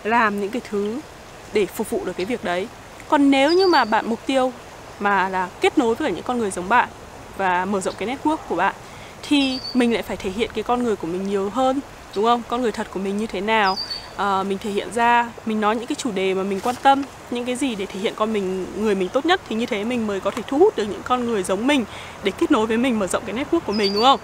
làm 0.03 0.41
những 0.41 0.49
cái 0.49 0.61
thứ 0.69 0.99
để 1.53 1.65
phục 1.65 1.89
vụ 1.89 2.05
được 2.05 2.13
cái 2.17 2.25
việc 2.25 2.43
đấy 2.43 2.67
còn 3.09 3.31
nếu 3.31 3.53
như 3.53 3.67
mà 3.67 3.85
bạn 3.85 4.05
mục 4.09 4.19
tiêu 4.25 4.51
mà 4.99 5.29
là 5.29 5.49
kết 5.61 5.77
nối 5.77 5.95
với 5.95 6.11
những 6.11 6.23
con 6.23 6.39
người 6.39 6.51
giống 6.51 6.69
bạn 6.69 6.89
và 7.37 7.65
mở 7.65 7.81
rộng 7.81 7.93
cái 7.97 8.09
network 8.09 8.37
của 8.37 8.55
bạn 8.55 8.75
thì 9.29 9.59
mình 9.73 9.93
lại 9.93 10.01
phải 10.01 10.17
thể 10.17 10.29
hiện 10.29 10.49
cái 10.53 10.63
con 10.63 10.83
người 10.83 10.95
của 10.95 11.07
mình 11.07 11.27
nhiều 11.27 11.49
hơn 11.49 11.79
đúng 12.15 12.25
không? 12.25 12.41
Con 12.47 12.61
người 12.61 12.71
thật 12.71 12.87
của 12.93 12.99
mình 12.99 13.17
như 13.17 13.27
thế 13.27 13.41
nào? 13.41 13.77
À, 14.17 14.43
mình 14.43 14.57
thể 14.57 14.69
hiện 14.69 14.93
ra 14.93 15.29
mình 15.45 15.61
nói 15.61 15.75
những 15.75 15.87
cái 15.87 15.95
chủ 15.95 16.11
đề 16.11 16.33
mà 16.33 16.43
mình 16.43 16.59
quan 16.63 16.75
tâm 16.83 17.03
những 17.31 17.45
cái 17.45 17.55
gì 17.55 17.75
để 17.75 17.85
thể 17.85 17.99
hiện 17.99 18.13
con 18.15 18.33
mình 18.33 18.65
người 18.75 18.95
mình 18.95 19.09
tốt 19.09 19.25
nhất 19.25 19.41
thì 19.49 19.55
như 19.55 19.65
thế 19.65 19.83
mình 19.83 20.07
mới 20.07 20.19
có 20.19 20.31
thể 20.31 20.43
thu 20.47 20.57
hút 20.57 20.75
được 20.75 20.83
những 20.83 21.01
con 21.03 21.25
người 21.25 21.43
giống 21.43 21.67
mình 21.67 21.85
để 22.23 22.31
kết 22.37 22.51
nối 22.51 22.65
với 22.65 22.77
mình 22.77 22.99
mở 22.99 23.07
rộng 23.07 23.23
cái 23.25 23.35
network 23.35 23.59
của 23.59 23.73
mình 23.73 23.93
đúng 23.93 24.03
không? 24.03 24.19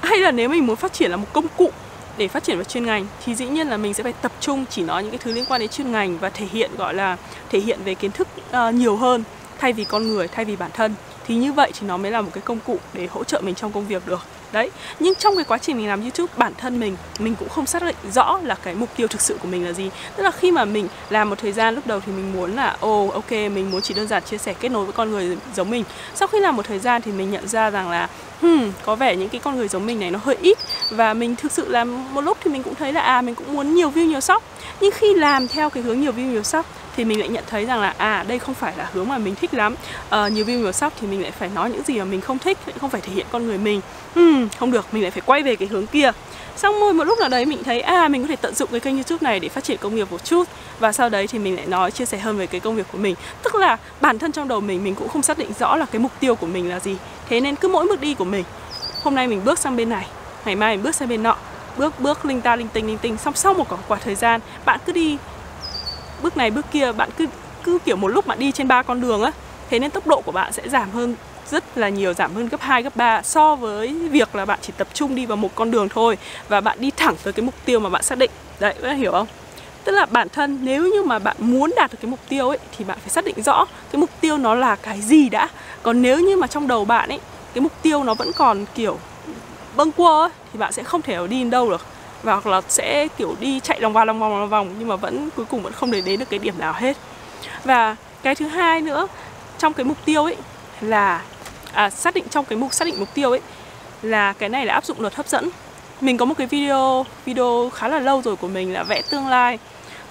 Hay 0.00 0.18
là 0.18 0.30
nếu 0.30 0.48
mình 0.48 0.66
muốn 0.66 0.76
phát 0.76 0.92
triển 0.92 1.10
là 1.10 1.16
một 1.16 1.26
công 1.32 1.46
cụ 1.56 1.70
để 2.16 2.28
phát 2.28 2.44
triển 2.44 2.56
vào 2.56 2.64
chuyên 2.64 2.86
ngành 2.86 3.06
thì 3.24 3.34
dĩ 3.34 3.46
nhiên 3.46 3.68
là 3.68 3.76
mình 3.76 3.94
sẽ 3.94 4.02
phải 4.02 4.12
tập 4.12 4.32
trung 4.40 4.64
chỉ 4.70 4.82
nói 4.82 5.02
những 5.02 5.10
cái 5.10 5.18
thứ 5.18 5.32
liên 5.32 5.44
quan 5.44 5.60
đến 5.60 5.70
chuyên 5.70 5.92
ngành 5.92 6.18
và 6.18 6.30
thể 6.30 6.46
hiện 6.52 6.70
gọi 6.76 6.94
là 6.94 7.16
thể 7.50 7.60
hiện 7.60 7.78
về 7.84 7.94
kiến 7.94 8.10
thức 8.10 8.28
uh, 8.50 8.74
nhiều 8.74 8.96
hơn 8.96 9.24
thay 9.58 9.72
vì 9.72 9.84
con 9.84 10.08
người 10.08 10.28
thay 10.28 10.44
vì 10.44 10.56
bản 10.56 10.70
thân. 10.74 10.94
Thì 11.26 11.34
như 11.34 11.52
vậy 11.52 11.72
thì 11.80 11.86
nó 11.86 11.96
mới 11.96 12.10
là 12.10 12.20
một 12.20 12.30
cái 12.34 12.42
công 12.42 12.58
cụ 12.66 12.78
để 12.92 13.06
hỗ 13.06 13.24
trợ 13.24 13.40
mình 13.40 13.54
trong 13.54 13.72
công 13.72 13.86
việc 13.86 14.06
được 14.06 14.20
đấy 14.52 14.70
nhưng 15.00 15.14
trong 15.14 15.36
cái 15.36 15.44
quá 15.44 15.58
trình 15.58 15.76
mình 15.76 15.88
làm 15.88 16.00
youtube 16.00 16.32
bản 16.36 16.52
thân 16.58 16.80
mình 16.80 16.96
mình 17.18 17.34
cũng 17.38 17.48
không 17.48 17.66
xác 17.66 17.82
định 17.82 17.96
rõ 18.12 18.38
là 18.42 18.54
cái 18.54 18.74
mục 18.74 18.88
tiêu 18.96 19.08
thực 19.08 19.20
sự 19.20 19.36
của 19.42 19.48
mình 19.48 19.64
là 19.64 19.72
gì. 19.72 19.90
Tức 20.16 20.22
là 20.22 20.30
khi 20.30 20.50
mà 20.50 20.64
mình 20.64 20.88
làm 21.10 21.30
một 21.30 21.38
thời 21.38 21.52
gian 21.52 21.74
lúc 21.74 21.86
đầu 21.86 22.00
thì 22.06 22.12
mình 22.12 22.32
muốn 22.32 22.56
là 22.56 22.76
ồ 22.80 23.04
oh, 23.04 23.14
ok 23.14 23.30
mình 23.30 23.70
muốn 23.70 23.80
chỉ 23.80 23.94
đơn 23.94 24.08
giản 24.08 24.22
chia 24.22 24.38
sẻ 24.38 24.54
kết 24.60 24.68
nối 24.68 24.84
với 24.84 24.92
con 24.92 25.10
người 25.10 25.38
giống 25.54 25.70
mình. 25.70 25.84
Sau 26.14 26.28
khi 26.28 26.40
làm 26.40 26.56
một 26.56 26.66
thời 26.66 26.78
gian 26.78 27.02
thì 27.02 27.12
mình 27.12 27.30
nhận 27.30 27.48
ra 27.48 27.70
rằng 27.70 27.90
là 27.90 28.08
hmm, 28.40 28.72
có 28.84 28.96
vẻ 28.96 29.16
những 29.16 29.28
cái 29.28 29.40
con 29.44 29.56
người 29.56 29.68
giống 29.68 29.86
mình 29.86 30.00
này 30.00 30.10
nó 30.10 30.18
hơi 30.22 30.36
ít. 30.42 30.58
Và 30.90 31.14
mình 31.14 31.36
thực 31.36 31.52
sự 31.52 31.68
làm 31.68 32.14
một 32.14 32.20
lúc 32.20 32.38
thì 32.44 32.50
mình 32.50 32.62
cũng 32.62 32.74
thấy 32.74 32.92
là 32.92 33.00
à 33.00 33.22
mình 33.22 33.34
cũng 33.34 33.54
muốn 33.54 33.74
nhiều 33.74 33.90
view 33.90 34.06
nhiều 34.06 34.20
sóc 34.20 34.42
nhưng 34.80 34.92
khi 34.92 35.14
làm 35.14 35.48
theo 35.48 35.70
cái 35.70 35.82
hướng 35.82 36.00
nhiều 36.00 36.12
view 36.12 36.32
nhiều 36.32 36.42
sóc 36.42 36.66
thì 36.96 37.04
mình 37.04 37.20
lại 37.20 37.28
nhận 37.28 37.44
thấy 37.46 37.64
rằng 37.64 37.80
là 37.80 37.94
à 37.98 38.24
đây 38.28 38.38
không 38.38 38.54
phải 38.54 38.74
là 38.76 38.88
hướng 38.92 39.08
mà 39.08 39.18
mình 39.18 39.34
thích 39.34 39.54
lắm. 39.54 39.74
À, 40.10 40.28
nhiều 40.28 40.44
view 40.44 40.58
nhiều 40.58 40.72
sóc 40.72 40.92
thì 41.00 41.06
mình 41.06 41.22
lại 41.22 41.30
phải 41.30 41.50
nói 41.54 41.70
những 41.70 41.82
gì 41.82 41.98
mà 41.98 42.04
mình 42.04 42.20
không 42.20 42.38
thích 42.38 42.58
không 42.80 42.90
phải 42.90 43.00
thể 43.00 43.12
hiện 43.12 43.26
con 43.32 43.46
người 43.46 43.58
mình. 43.58 43.80
Hmm, 44.14 44.48
không 44.58 44.70
được 44.70 44.86
mình 44.92 45.02
lại 45.02 45.10
phải 45.10 45.22
quay 45.26 45.42
về 45.42 45.56
cái 45.56 45.68
hướng 45.68 45.86
kia. 45.86 46.10
Xong 46.56 46.80
rồi 46.80 46.92
một 46.92 47.04
lúc 47.04 47.18
nào 47.18 47.28
đấy 47.28 47.44
mình 47.44 47.64
thấy 47.64 47.80
à 47.80 48.08
mình 48.08 48.22
có 48.22 48.28
thể 48.28 48.36
tận 48.36 48.54
dụng 48.54 48.68
cái 48.70 48.80
kênh 48.80 48.94
youtube 48.94 49.18
này 49.20 49.40
để 49.40 49.48
phát 49.48 49.64
triển 49.64 49.78
công 49.80 49.94
việc 49.94 50.12
một 50.12 50.24
chút. 50.24 50.44
Và 50.78 50.92
sau 50.92 51.08
đấy 51.08 51.26
thì 51.26 51.38
mình 51.38 51.56
lại 51.56 51.66
nói 51.66 51.90
chia 51.90 52.04
sẻ 52.04 52.18
hơn 52.18 52.38
về 52.38 52.46
cái 52.46 52.60
công 52.60 52.76
việc 52.76 52.86
của 52.92 52.98
mình. 52.98 53.14
Tức 53.42 53.54
là 53.54 53.76
bản 54.00 54.18
thân 54.18 54.32
trong 54.32 54.48
đầu 54.48 54.60
mình 54.60 54.84
mình 54.84 54.94
cũng 54.94 55.08
không 55.08 55.22
xác 55.22 55.38
định 55.38 55.50
rõ 55.58 55.76
là 55.76 55.86
cái 55.86 56.00
mục 56.00 56.12
tiêu 56.20 56.34
của 56.34 56.46
mình 56.46 56.68
là 56.68 56.80
gì. 56.80 56.96
Thế 57.28 57.40
nên 57.40 57.56
cứ 57.56 57.68
mỗi 57.68 57.86
bước 57.86 58.00
đi 58.00 58.14
của 58.14 58.24
mình 58.24 58.44
hôm 59.02 59.14
nay 59.14 59.28
mình 59.28 59.44
bước 59.44 59.58
sang 59.58 59.76
bên 59.76 59.88
này 59.88 60.06
ngày 60.44 60.56
mai 60.56 60.76
mình 60.76 60.84
bước 60.84 60.94
sang 60.94 61.08
bên 61.08 61.22
nọ. 61.22 61.36
Bước 61.76 62.00
bước 62.00 62.24
linh 62.24 62.40
ta 62.40 62.56
linh 62.56 62.68
tinh 62.68 62.86
linh 62.86 62.98
tinh 62.98 63.16
xong 63.16 63.34
sau 63.34 63.54
một 63.54 63.68
khoảng 63.88 64.00
thời 64.04 64.14
gian 64.14 64.40
bạn 64.64 64.80
cứ 64.86 64.92
đi 64.92 65.16
bước 66.22 66.36
này 66.36 66.50
bước 66.50 66.66
kia 66.72 66.92
bạn 66.92 67.10
cứ 67.16 67.26
cứ 67.64 67.78
kiểu 67.84 67.96
một 67.96 68.08
lúc 68.08 68.26
bạn 68.26 68.38
đi 68.38 68.52
trên 68.52 68.68
ba 68.68 68.82
con 68.82 69.00
đường 69.00 69.22
á 69.22 69.32
thế 69.70 69.78
nên 69.78 69.90
tốc 69.90 70.06
độ 70.06 70.20
của 70.20 70.32
bạn 70.32 70.52
sẽ 70.52 70.68
giảm 70.68 70.90
hơn 70.90 71.14
rất 71.50 71.78
là 71.78 71.88
nhiều 71.88 72.14
giảm 72.14 72.34
hơn 72.34 72.48
gấp 72.48 72.60
2, 72.60 72.82
gấp 72.82 72.96
3 72.96 73.22
so 73.22 73.54
với 73.54 73.94
việc 74.10 74.34
là 74.34 74.44
bạn 74.44 74.58
chỉ 74.62 74.72
tập 74.76 74.88
trung 74.94 75.14
đi 75.14 75.26
vào 75.26 75.36
một 75.36 75.50
con 75.54 75.70
đường 75.70 75.88
thôi 75.88 76.18
và 76.48 76.60
bạn 76.60 76.78
đi 76.80 76.90
thẳng 76.90 77.14
tới 77.22 77.32
cái 77.32 77.44
mục 77.44 77.54
tiêu 77.64 77.80
mà 77.80 77.88
bạn 77.88 78.02
xác 78.02 78.18
định. 78.18 78.30
Đấy, 78.60 78.74
bạn 78.82 78.96
hiểu 78.96 79.12
không? 79.12 79.26
Tức 79.84 79.92
là 79.92 80.06
bản 80.06 80.28
thân 80.28 80.58
nếu 80.62 80.82
như 80.82 81.02
mà 81.02 81.18
bạn 81.18 81.36
muốn 81.38 81.72
đạt 81.76 81.92
được 81.92 81.98
cái 82.02 82.10
mục 82.10 82.20
tiêu 82.28 82.48
ấy 82.48 82.58
thì 82.78 82.84
bạn 82.84 82.98
phải 83.00 83.10
xác 83.10 83.24
định 83.24 83.42
rõ 83.42 83.64
cái 83.92 84.00
mục 84.00 84.10
tiêu 84.20 84.38
nó 84.38 84.54
là 84.54 84.76
cái 84.76 85.00
gì 85.00 85.28
đã. 85.28 85.48
Còn 85.82 86.02
nếu 86.02 86.20
như 86.20 86.36
mà 86.36 86.46
trong 86.46 86.68
đầu 86.68 86.84
bạn 86.84 87.08
ấy 87.08 87.20
cái 87.54 87.62
mục 87.62 87.72
tiêu 87.82 88.04
nó 88.04 88.14
vẫn 88.14 88.32
còn 88.32 88.64
kiểu 88.74 88.98
bâng 89.76 89.92
quơ 89.92 90.22
ấy, 90.24 90.30
thì 90.52 90.58
bạn 90.58 90.72
sẽ 90.72 90.82
không 90.82 91.02
thể 91.02 91.26
đi 91.26 91.38
đến 91.38 91.50
đâu 91.50 91.70
được 91.70 91.86
và 92.22 92.32
hoặc 92.32 92.46
là 92.46 92.60
sẽ 92.68 93.08
kiểu 93.16 93.36
đi 93.40 93.60
chạy 93.60 93.80
lòng 93.80 93.92
vòng 93.92 94.06
lòng 94.06 94.18
vòng 94.18 94.40
lòng 94.40 94.48
vòng 94.48 94.74
nhưng 94.78 94.88
mà 94.88 94.96
vẫn 94.96 95.28
cuối 95.36 95.46
cùng 95.50 95.62
vẫn 95.62 95.72
không 95.72 95.90
để 95.90 96.00
đến 96.00 96.20
được 96.20 96.30
cái 96.30 96.38
điểm 96.38 96.58
nào 96.58 96.72
hết. 96.76 96.96
Và 97.64 97.96
cái 98.22 98.34
thứ 98.34 98.46
hai 98.46 98.80
nữa 98.80 99.06
trong 99.58 99.72
cái 99.72 99.84
mục 99.84 99.96
tiêu 100.04 100.24
ấy 100.24 100.36
là 100.80 101.22
à, 101.72 101.90
xác 101.90 102.14
định 102.14 102.24
trong 102.30 102.44
cái 102.44 102.58
mục 102.58 102.74
xác 102.74 102.84
định 102.84 102.94
mục 102.98 103.14
tiêu 103.14 103.30
ấy 103.30 103.40
là 104.02 104.32
cái 104.32 104.48
này 104.48 104.66
là 104.66 104.74
áp 104.74 104.84
dụng 104.84 105.00
luật 105.00 105.14
hấp 105.14 105.28
dẫn. 105.28 105.48
Mình 106.00 106.16
có 106.16 106.24
một 106.24 106.34
cái 106.38 106.46
video 106.46 107.06
video 107.24 107.70
khá 107.74 107.88
là 107.88 107.98
lâu 107.98 108.22
rồi 108.22 108.36
của 108.36 108.48
mình 108.48 108.72
là 108.72 108.82
vẽ 108.82 109.02
tương 109.10 109.28
lai. 109.28 109.58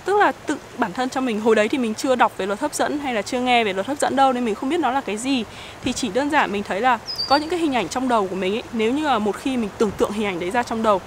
Tức 0.05 0.19
là 0.19 0.31
tự 0.31 0.57
bản 0.77 0.93
thân 0.93 1.09
cho 1.09 1.21
mình 1.21 1.41
hồi 1.41 1.55
đấy 1.55 1.67
thì 1.67 1.77
mình 1.77 1.93
chưa 1.93 2.15
đọc 2.15 2.31
về 2.37 2.45
luật 2.45 2.59
hấp 2.59 2.73
dẫn 2.73 2.99
hay 2.99 3.13
là 3.13 3.21
chưa 3.21 3.39
nghe 3.39 3.63
về 3.63 3.73
luật 3.73 3.87
hấp 3.87 3.99
dẫn 3.99 4.15
đâu 4.15 4.33
nên 4.33 4.45
mình 4.45 4.55
không 4.55 4.69
biết 4.69 4.79
nó 4.79 4.91
là 4.91 5.01
cái 5.01 5.17
gì. 5.17 5.43
Thì 5.83 5.93
chỉ 5.93 6.09
đơn 6.09 6.29
giản 6.29 6.51
mình 6.51 6.63
thấy 6.63 6.81
là 6.81 6.99
có 7.27 7.35
những 7.35 7.49
cái 7.49 7.59
hình 7.59 7.75
ảnh 7.75 7.89
trong 7.89 8.07
đầu 8.07 8.27
của 8.27 8.35
mình 8.35 8.55
ấy 8.55 8.63
nếu 8.73 8.91
như 8.91 9.07
là 9.07 9.19
một 9.19 9.35
khi 9.35 9.57
mình 9.57 9.69
tưởng 9.77 9.91
tượng 9.91 10.11
hình 10.11 10.25
ảnh 10.25 10.39
đấy 10.39 10.51
ra 10.51 10.63
trong 10.63 10.83
đầu 10.83 11.01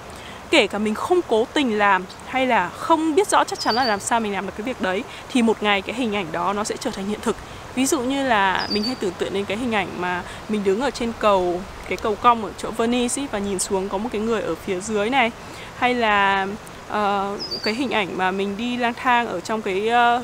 kể 0.49 0.67
cả 0.67 0.77
mình 0.77 0.95
không 0.95 1.21
cố 1.27 1.47
tình 1.53 1.77
làm 1.77 2.05
hay 2.25 2.47
là 2.47 2.69
không 2.69 3.15
biết 3.15 3.27
rõ 3.27 3.43
chắc 3.43 3.59
chắn 3.59 3.75
là 3.75 3.83
làm 3.83 3.99
sao 3.99 4.19
mình 4.19 4.33
làm 4.33 4.45
được 4.45 4.53
cái 4.57 4.65
việc 4.65 4.81
đấy 4.81 5.03
thì 5.29 5.41
một 5.41 5.63
ngày 5.63 5.81
cái 5.81 5.95
hình 5.95 6.15
ảnh 6.15 6.25
đó 6.31 6.53
nó 6.53 6.63
sẽ 6.63 6.77
trở 6.77 6.91
thành 6.91 7.07
hiện 7.07 7.19
thực. 7.21 7.35
Ví 7.75 7.85
dụ 7.85 7.99
như 7.99 8.27
là 8.27 8.67
mình 8.71 8.83
hay 8.83 8.95
tưởng 8.95 9.13
tượng 9.17 9.33
đến 9.33 9.45
cái 9.45 9.57
hình 9.57 9.75
ảnh 9.75 9.87
mà 9.97 10.23
mình 10.49 10.63
đứng 10.63 10.81
ở 10.81 10.89
trên 10.89 11.13
cầu 11.19 11.61
cái 11.87 11.97
cầu 11.97 12.15
cong 12.15 12.45
ở 12.45 12.51
chỗ 12.57 12.71
Venice 12.71 13.21
ý, 13.21 13.27
và 13.31 13.39
nhìn 13.39 13.59
xuống 13.59 13.89
có 13.89 13.97
một 13.97 14.09
cái 14.11 14.21
người 14.21 14.41
ở 14.41 14.55
phía 14.55 14.79
dưới 14.79 15.09
này. 15.09 15.31
Hay 15.77 15.93
là 15.93 16.47
uh, 16.87 17.39
cái 17.63 17.73
hình 17.73 17.91
ảnh 17.91 18.17
mà 18.17 18.31
mình 18.31 18.57
đi 18.57 18.77
lang 18.77 18.93
thang 18.93 19.27
ở 19.27 19.39
trong 19.39 19.61
cái 19.61 19.89
uh, 20.17 20.23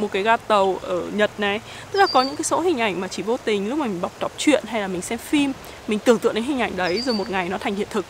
một 0.00 0.08
cái 0.12 0.22
ga 0.22 0.36
tàu 0.36 0.78
ở 0.82 1.02
Nhật 1.12 1.30
này. 1.38 1.60
Tức 1.92 1.98
là 1.98 2.06
có 2.06 2.22
những 2.22 2.36
cái 2.36 2.44
số 2.44 2.60
hình 2.60 2.80
ảnh 2.80 3.00
mà 3.00 3.08
chỉ 3.08 3.22
vô 3.22 3.36
tình 3.44 3.68
lúc 3.68 3.78
mà 3.78 3.86
mình 3.86 4.00
bọc 4.00 4.12
đọc 4.20 4.32
truyện 4.36 4.64
hay 4.66 4.80
là 4.80 4.88
mình 4.88 5.02
xem 5.02 5.18
phim 5.18 5.52
Mình 5.88 5.98
tưởng 5.98 6.18
tượng 6.18 6.34
đến 6.34 6.44
hình 6.44 6.60
ảnh 6.60 6.76
đấy 6.76 7.02
rồi 7.02 7.14
một 7.14 7.30
ngày 7.30 7.48
nó 7.48 7.58
thành 7.58 7.74
hiện 7.74 7.88
thực 7.90 8.04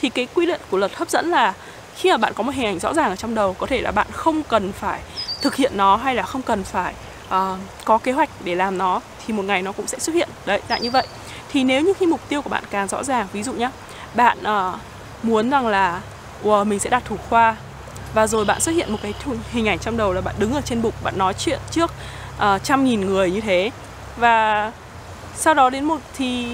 thì 0.00 0.08
cái 0.08 0.28
quy 0.34 0.46
định 0.46 0.60
của 0.70 0.76
luật 0.76 0.94
hấp 0.94 1.10
dẫn 1.10 1.30
là 1.30 1.54
khi 1.96 2.10
mà 2.10 2.16
bạn 2.16 2.32
có 2.34 2.42
một 2.42 2.54
hình 2.54 2.66
ảnh 2.66 2.78
rõ 2.78 2.94
ràng 2.94 3.10
ở 3.10 3.16
trong 3.16 3.34
đầu 3.34 3.54
có 3.58 3.66
thể 3.66 3.80
là 3.80 3.90
bạn 3.90 4.06
không 4.12 4.42
cần 4.42 4.72
phải 4.72 5.00
thực 5.42 5.54
hiện 5.54 5.72
nó 5.74 5.96
hay 5.96 6.14
là 6.14 6.22
không 6.22 6.42
cần 6.42 6.64
phải 6.64 6.94
uh, 7.26 7.58
có 7.84 7.98
kế 7.98 8.12
hoạch 8.12 8.28
để 8.44 8.54
làm 8.54 8.78
nó 8.78 9.00
thì 9.26 9.34
một 9.34 9.42
ngày 9.42 9.62
nó 9.62 9.72
cũng 9.72 9.86
sẽ 9.86 9.98
xuất 9.98 10.14
hiện. 10.14 10.28
Đấy 10.46 10.60
dạng 10.68 10.82
như 10.82 10.90
vậy. 10.90 11.06
Thì 11.52 11.64
nếu 11.64 11.80
như 11.80 11.92
khi 11.98 12.06
mục 12.06 12.20
tiêu 12.28 12.42
của 12.42 12.50
bạn 12.50 12.64
càng 12.70 12.88
rõ 12.88 13.04
ràng 13.04 13.26
ví 13.32 13.42
dụ 13.42 13.52
nhé 13.52 13.70
bạn 14.14 14.38
uh, 14.40 14.80
muốn 15.22 15.50
rằng 15.50 15.66
là 15.66 16.00
wow, 16.44 16.64
mình 16.64 16.78
sẽ 16.78 16.90
đạt 16.90 17.04
thủ 17.04 17.16
khoa. 17.28 17.56
Và 18.14 18.26
rồi 18.26 18.44
bạn 18.44 18.60
xuất 18.60 18.72
hiện 18.72 18.92
một 18.92 18.98
cái 19.02 19.14
hình 19.52 19.68
ảnh 19.68 19.78
trong 19.78 19.96
đầu 19.96 20.12
là 20.12 20.20
bạn 20.20 20.34
đứng 20.38 20.54
ở 20.54 20.60
trên 20.60 20.82
bục 20.82 21.02
bạn 21.02 21.18
nói 21.18 21.34
chuyện 21.34 21.60
trước 21.70 21.90
uh, 22.36 22.64
trăm 22.64 22.84
nghìn 22.84 23.00
người 23.00 23.30
như 23.30 23.40
thế. 23.40 23.70
Và 24.16 24.72
sau 25.36 25.54
đó 25.54 25.70
đến 25.70 25.84
một 25.84 26.00
thì 26.16 26.46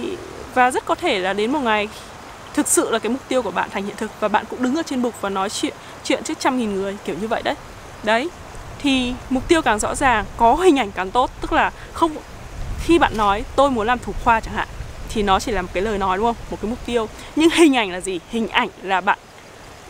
và 0.54 0.70
rất 0.70 0.84
có 0.84 0.94
thể 0.94 1.18
là 1.18 1.32
đến 1.32 1.52
một 1.52 1.58
ngày 1.58 1.88
thực 2.54 2.68
sự 2.68 2.90
là 2.90 2.98
cái 2.98 3.12
mục 3.12 3.28
tiêu 3.28 3.42
của 3.42 3.50
bạn 3.50 3.70
thành 3.70 3.84
hiện 3.84 3.96
thực 3.96 4.10
và 4.20 4.28
bạn 4.28 4.44
cũng 4.50 4.62
đứng 4.62 4.76
ở 4.76 4.82
trên 4.82 5.02
bục 5.02 5.20
và 5.20 5.28
nói 5.28 5.50
chuyện 5.50 5.74
chuyện 6.04 6.24
trước 6.24 6.40
trăm 6.40 6.58
nghìn 6.58 6.74
người, 6.74 6.96
kiểu 7.04 7.16
như 7.20 7.28
vậy 7.28 7.42
đấy. 7.44 7.54
Đấy, 8.02 8.28
thì 8.78 9.14
mục 9.30 9.48
tiêu 9.48 9.62
càng 9.62 9.78
rõ 9.78 9.94
ràng, 9.94 10.24
có 10.36 10.54
hình 10.54 10.78
ảnh 10.78 10.92
càng 10.92 11.10
tốt, 11.10 11.30
tức 11.40 11.52
là 11.52 11.70
không, 11.92 12.16
khi 12.84 12.98
bạn 12.98 13.16
nói, 13.16 13.44
tôi 13.56 13.70
muốn 13.70 13.86
làm 13.86 13.98
thủ 13.98 14.12
khoa 14.24 14.40
chẳng 14.40 14.54
hạn, 14.54 14.68
thì 15.08 15.22
nó 15.22 15.40
chỉ 15.40 15.52
là 15.52 15.62
một 15.62 15.68
cái 15.72 15.82
lời 15.82 15.98
nói, 15.98 16.16
đúng 16.16 16.26
không? 16.26 16.36
Một 16.50 16.58
cái 16.62 16.70
mục 16.70 16.78
tiêu. 16.86 17.08
Nhưng 17.36 17.50
hình 17.50 17.76
ảnh 17.76 17.92
là 17.92 18.00
gì? 18.00 18.20
Hình 18.30 18.48
ảnh 18.48 18.68
là 18.82 19.00
bạn 19.00 19.18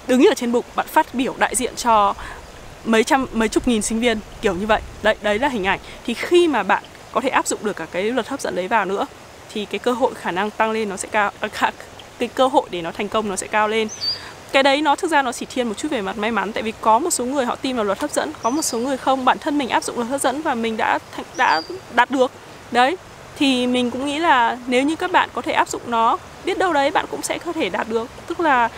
đứng 0.06 0.24
ở 0.24 0.34
trên 0.34 0.52
bục, 0.52 0.76
bạn 0.76 0.86
phát 0.86 1.14
biểu 1.14 1.34
đại 1.38 1.56
diện 1.56 1.76
cho 1.76 2.14
mấy 2.84 3.04
trăm, 3.04 3.26
mấy 3.32 3.48
chục 3.48 3.68
nghìn 3.68 3.82
sinh 3.82 4.00
viên, 4.00 4.18
kiểu 4.40 4.54
như 4.54 4.66
vậy. 4.66 4.80
Đấy 5.02 5.16
đấy 5.22 5.38
là 5.38 5.48
hình 5.48 5.66
ảnh. 5.66 5.80
Thì 6.06 6.14
khi 6.14 6.48
mà 6.48 6.62
bạn 6.62 6.82
có 7.12 7.20
thể 7.20 7.28
áp 7.28 7.46
dụng 7.46 7.58
được 7.62 7.76
cả 7.76 7.86
cái 7.92 8.02
luật 8.02 8.28
hấp 8.28 8.40
dẫn 8.40 8.54
đấy 8.54 8.68
vào 8.68 8.84
nữa, 8.84 9.06
thì 9.52 9.64
cái 9.64 9.78
cơ 9.78 9.92
hội 9.92 10.14
khả 10.14 10.30
năng 10.30 10.50
tăng 10.50 10.70
lên 10.70 10.88
nó 10.88 10.96
sẽ 10.96 11.08
cao 11.12 11.30
à, 11.40 11.48
cái 12.22 12.34
cơ 12.34 12.46
hội 12.46 12.62
để 12.70 12.82
nó 12.82 12.92
thành 12.92 13.08
công 13.08 13.28
nó 13.28 13.36
sẽ 13.36 13.46
cao 13.46 13.68
lên. 13.68 13.88
Cái 14.52 14.62
đấy 14.62 14.82
nó, 14.82 14.96
thực 14.96 15.10
ra 15.10 15.22
nó 15.22 15.32
chỉ 15.32 15.46
thiên 15.46 15.68
một 15.68 15.74
chút 15.76 15.88
về 15.90 16.02
mặt 16.02 16.18
may 16.18 16.30
mắn, 16.30 16.52
tại 16.52 16.62
vì 16.62 16.72
có 16.80 16.98
một 16.98 17.10
số 17.10 17.24
người 17.24 17.44
họ 17.44 17.56
tin 17.56 17.76
vào 17.76 17.84
luật 17.84 18.00
hấp 18.00 18.10
dẫn, 18.10 18.32
có 18.42 18.50
một 18.50 18.62
số 18.62 18.78
người 18.78 18.96
không. 18.96 19.24
Bản 19.24 19.38
thân 19.38 19.58
mình 19.58 19.68
áp 19.68 19.84
dụng 19.84 19.96
luật 19.96 20.08
hấp 20.08 20.20
dẫn 20.20 20.42
và 20.42 20.54
mình 20.54 20.76
đã 20.76 20.98
đã 21.36 21.62
đạt 21.94 22.10
được. 22.10 22.30
Đấy, 22.70 22.96
thì 23.38 23.66
mình 23.66 23.90
cũng 23.90 24.06
nghĩ 24.06 24.18
là 24.18 24.58
nếu 24.66 24.82
như 24.82 24.96
các 24.96 25.12
bạn 25.12 25.28
có 25.32 25.42
thể 25.42 25.52
áp 25.52 25.68
dụng 25.68 25.82
nó, 25.86 26.18
biết 26.44 26.58
đâu 26.58 26.72
đấy 26.72 26.90
bạn 26.90 27.06
cũng 27.10 27.22
sẽ 27.22 27.38
có 27.38 27.52
thể 27.52 27.68
đạt 27.68 27.88
được. 27.88 28.08
Tức 28.26 28.40
là 28.40 28.68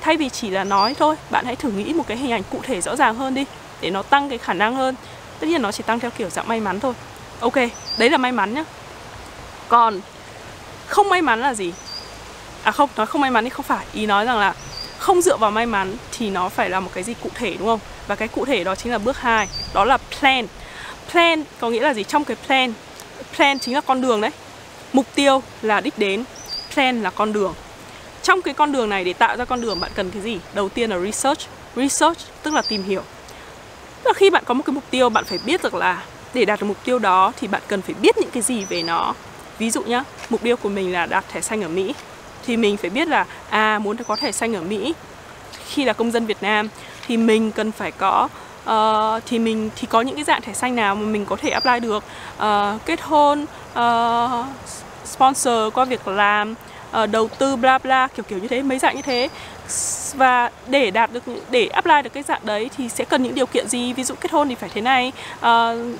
thay 0.00 0.16
vì 0.16 0.28
chỉ 0.28 0.50
là 0.50 0.64
nói 0.64 0.94
thôi, 0.94 1.16
bạn 1.30 1.44
hãy 1.44 1.56
thử 1.56 1.70
nghĩ 1.70 1.92
một 1.92 2.04
cái 2.06 2.16
hình 2.16 2.32
ảnh 2.32 2.42
cụ 2.50 2.58
thể 2.62 2.80
rõ 2.80 2.96
ràng 2.96 3.14
hơn 3.14 3.34
đi, 3.34 3.44
để 3.80 3.90
nó 3.90 4.02
tăng 4.02 4.28
cái 4.28 4.38
khả 4.38 4.52
năng 4.52 4.74
hơn. 4.74 4.94
Tất 5.40 5.46
nhiên 5.46 5.62
nó 5.62 5.72
chỉ 5.72 5.82
tăng 5.82 6.00
theo 6.00 6.10
kiểu 6.10 6.30
dạng 6.30 6.48
may 6.48 6.60
mắn 6.60 6.80
thôi. 6.80 6.94
Ok, 7.40 7.56
đấy 7.98 8.10
là 8.10 8.18
may 8.18 8.32
mắn 8.32 8.54
nhá. 8.54 8.64
Còn 9.68 10.00
không 10.86 11.08
may 11.08 11.22
mắn 11.22 11.40
là 11.40 11.54
gì? 11.54 11.72
À 12.64 12.72
không, 12.72 12.90
nói 12.96 13.06
không 13.06 13.20
may 13.20 13.30
mắn 13.30 13.44
thì 13.44 13.50
không 13.50 13.66
phải. 13.66 13.86
Ý 13.92 14.06
nói 14.06 14.24
rằng 14.24 14.38
là 14.38 14.54
không 14.98 15.22
dựa 15.22 15.36
vào 15.36 15.50
may 15.50 15.66
mắn 15.66 15.96
thì 16.12 16.30
nó 16.30 16.48
phải 16.48 16.70
là 16.70 16.80
một 16.80 16.90
cái 16.94 17.04
gì 17.04 17.14
cụ 17.22 17.30
thể, 17.34 17.54
đúng 17.58 17.68
không? 17.68 17.80
Và 18.06 18.14
cái 18.14 18.28
cụ 18.28 18.44
thể 18.44 18.64
đó 18.64 18.74
chính 18.74 18.92
là 18.92 18.98
bước 18.98 19.18
2 19.18 19.48
đó 19.74 19.84
là 19.84 19.98
plan. 20.20 20.46
Plan 21.12 21.44
có 21.60 21.70
nghĩa 21.70 21.80
là 21.80 21.94
gì? 21.94 22.04
Trong 22.04 22.24
cái 22.24 22.36
plan 22.46 22.72
plan 23.36 23.58
chính 23.58 23.74
là 23.74 23.80
con 23.80 24.00
đường 24.00 24.20
đấy. 24.20 24.30
Mục 24.92 25.06
tiêu 25.14 25.42
là 25.62 25.80
đích 25.80 25.98
đến, 25.98 26.24
plan 26.74 27.02
là 27.02 27.10
con 27.10 27.32
đường. 27.32 27.54
Trong 28.22 28.42
cái 28.42 28.54
con 28.54 28.72
đường 28.72 28.88
này 28.88 29.04
để 29.04 29.12
tạo 29.12 29.36
ra 29.36 29.44
con 29.44 29.60
đường, 29.60 29.80
bạn 29.80 29.90
cần 29.94 30.10
cái 30.10 30.22
gì? 30.22 30.38
Đầu 30.54 30.68
tiên 30.68 30.90
là 30.90 30.98
research. 30.98 31.40
Research 31.76 32.18
tức 32.42 32.54
là 32.54 32.62
tìm 32.68 32.82
hiểu. 32.82 33.02
Tức 34.02 34.08
là 34.08 34.12
khi 34.16 34.30
bạn 34.30 34.44
có 34.46 34.54
một 34.54 34.62
cái 34.66 34.74
mục 34.74 34.84
tiêu, 34.90 35.08
bạn 35.08 35.24
phải 35.24 35.38
biết 35.44 35.62
được 35.62 35.74
là 35.74 36.02
để 36.34 36.44
đạt 36.44 36.60
được 36.60 36.66
mục 36.66 36.76
tiêu 36.84 36.98
đó 36.98 37.32
thì 37.40 37.46
bạn 37.46 37.62
cần 37.68 37.82
phải 37.82 37.94
biết 37.94 38.18
những 38.18 38.30
cái 38.30 38.42
gì 38.42 38.64
về 38.64 38.82
nó. 38.82 39.14
Ví 39.58 39.70
dụ 39.70 39.82
nhá, 39.82 40.04
mục 40.30 40.42
tiêu 40.42 40.56
của 40.56 40.68
mình 40.68 40.92
là 40.92 41.06
đạt 41.06 41.24
thẻ 41.28 41.40
xanh 41.40 41.62
ở 41.62 41.68
mỹ 41.68 41.94
thì 42.46 42.56
mình 42.56 42.76
phải 42.76 42.90
biết 42.90 43.08
là 43.08 43.26
à 43.50 43.78
muốn 43.78 43.96
có 43.96 44.16
thẻ 44.16 44.32
xanh 44.32 44.56
ở 44.56 44.62
mỹ. 44.62 44.94
Khi 45.68 45.84
là 45.84 45.92
công 45.92 46.10
dân 46.10 46.26
việt 46.26 46.42
nam 46.42 46.68
thì 47.06 47.16
mình 47.16 47.52
cần 47.52 47.72
phải 47.72 47.90
có 47.90 48.28
uh, 48.70 49.22
thì 49.26 49.38
mình 49.38 49.70
thì 49.76 49.86
có 49.86 50.00
những 50.00 50.14
cái 50.14 50.24
dạng 50.24 50.42
thẻ 50.42 50.52
xanh 50.52 50.76
nào 50.76 50.94
mà 50.94 51.06
mình 51.06 51.24
có 51.24 51.36
thể 51.36 51.50
apply 51.50 51.80
được 51.80 52.04
uh, 52.36 52.84
kết 52.86 53.00
hôn 53.02 53.46
uh, 53.72 54.46
sponsor 55.04 55.74
qua 55.74 55.84
việc 55.84 56.08
làm 56.08 56.54
uh, 57.02 57.10
đầu 57.10 57.28
tư 57.38 57.56
bla 57.56 57.78
bla 57.78 58.08
kiểu 58.16 58.24
kiểu 58.28 58.38
như 58.38 58.48
thế 58.48 58.62
mấy 58.62 58.78
dạng 58.78 58.96
như 58.96 59.02
thế 59.02 59.28
và 60.14 60.50
để 60.68 60.90
đạt 60.90 61.12
được 61.12 61.22
để 61.50 61.66
apply 61.66 62.02
được 62.04 62.12
cái 62.12 62.22
dạng 62.22 62.40
đấy 62.44 62.70
thì 62.76 62.88
sẽ 62.88 63.04
cần 63.04 63.22
những 63.22 63.34
điều 63.34 63.46
kiện 63.46 63.68
gì? 63.68 63.92
Ví 63.92 64.04
dụ 64.04 64.14
kết 64.20 64.32
hôn 64.32 64.48
thì 64.48 64.54
phải 64.54 64.70
thế 64.74 64.80
này 64.80 65.12
uh, 65.38 65.44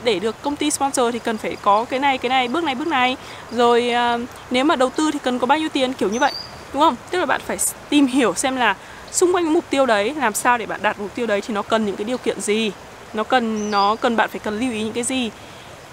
để 0.04 0.18
được 0.18 0.42
công 0.42 0.56
ty 0.56 0.70
sponsor 0.70 1.12
thì 1.12 1.18
cần 1.18 1.38
phải 1.38 1.56
có 1.62 1.84
cái 1.84 2.00
này 2.00 2.18
cái 2.18 2.28
này 2.28 2.48
bước 2.48 2.64
này 2.64 2.74
bước 2.74 2.86
này. 2.86 3.16
Rồi 3.50 3.92
uh, 4.14 4.20
nếu 4.50 4.64
mà 4.64 4.76
đầu 4.76 4.90
tư 4.90 5.10
thì 5.10 5.18
cần 5.22 5.38
có 5.38 5.46
bao 5.46 5.58
nhiêu 5.58 5.68
tiền? 5.68 5.92
Kiểu 5.92 6.08
như 6.08 6.18
vậy 6.18 6.32
đúng 6.72 6.82
không? 6.82 6.96
Tức 7.10 7.18
là 7.18 7.26
bạn 7.26 7.40
phải 7.46 7.58
tìm 7.88 8.06
hiểu 8.06 8.34
xem 8.34 8.56
là 8.56 8.76
xung 9.12 9.34
quanh 9.34 9.52
mục 9.52 9.64
tiêu 9.70 9.86
đấy 9.86 10.14
làm 10.14 10.32
sao 10.34 10.58
để 10.58 10.66
bạn 10.66 10.80
đạt 10.82 10.98
mục 10.98 11.14
tiêu 11.14 11.26
đấy 11.26 11.40
thì 11.40 11.54
nó 11.54 11.62
cần 11.62 11.86
những 11.86 11.96
cái 11.96 12.04
điều 12.04 12.18
kiện 12.18 12.40
gì? 12.40 12.72
Nó 13.14 13.24
cần 13.24 13.70
nó 13.70 13.96
cần 13.96 14.16
bạn 14.16 14.28
phải 14.30 14.40
cần 14.40 14.60
lưu 14.60 14.72
ý 14.72 14.82
những 14.82 14.92
cái 14.92 15.04
gì? 15.04 15.30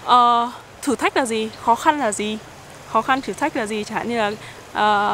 Uh, 0.06 0.48
thử 0.82 0.96
thách 0.96 1.16
là 1.16 1.26
gì? 1.26 1.50
Khó 1.62 1.74
khăn 1.74 1.98
là 1.98 2.12
gì? 2.12 2.38
Khó 2.92 3.02
khăn 3.02 3.20
thử 3.20 3.32
thách 3.32 3.56
là 3.56 3.66
gì? 3.66 3.84
Chẳng 3.84 3.98
hạn 3.98 4.08
như 4.08 4.18
là 4.18 4.32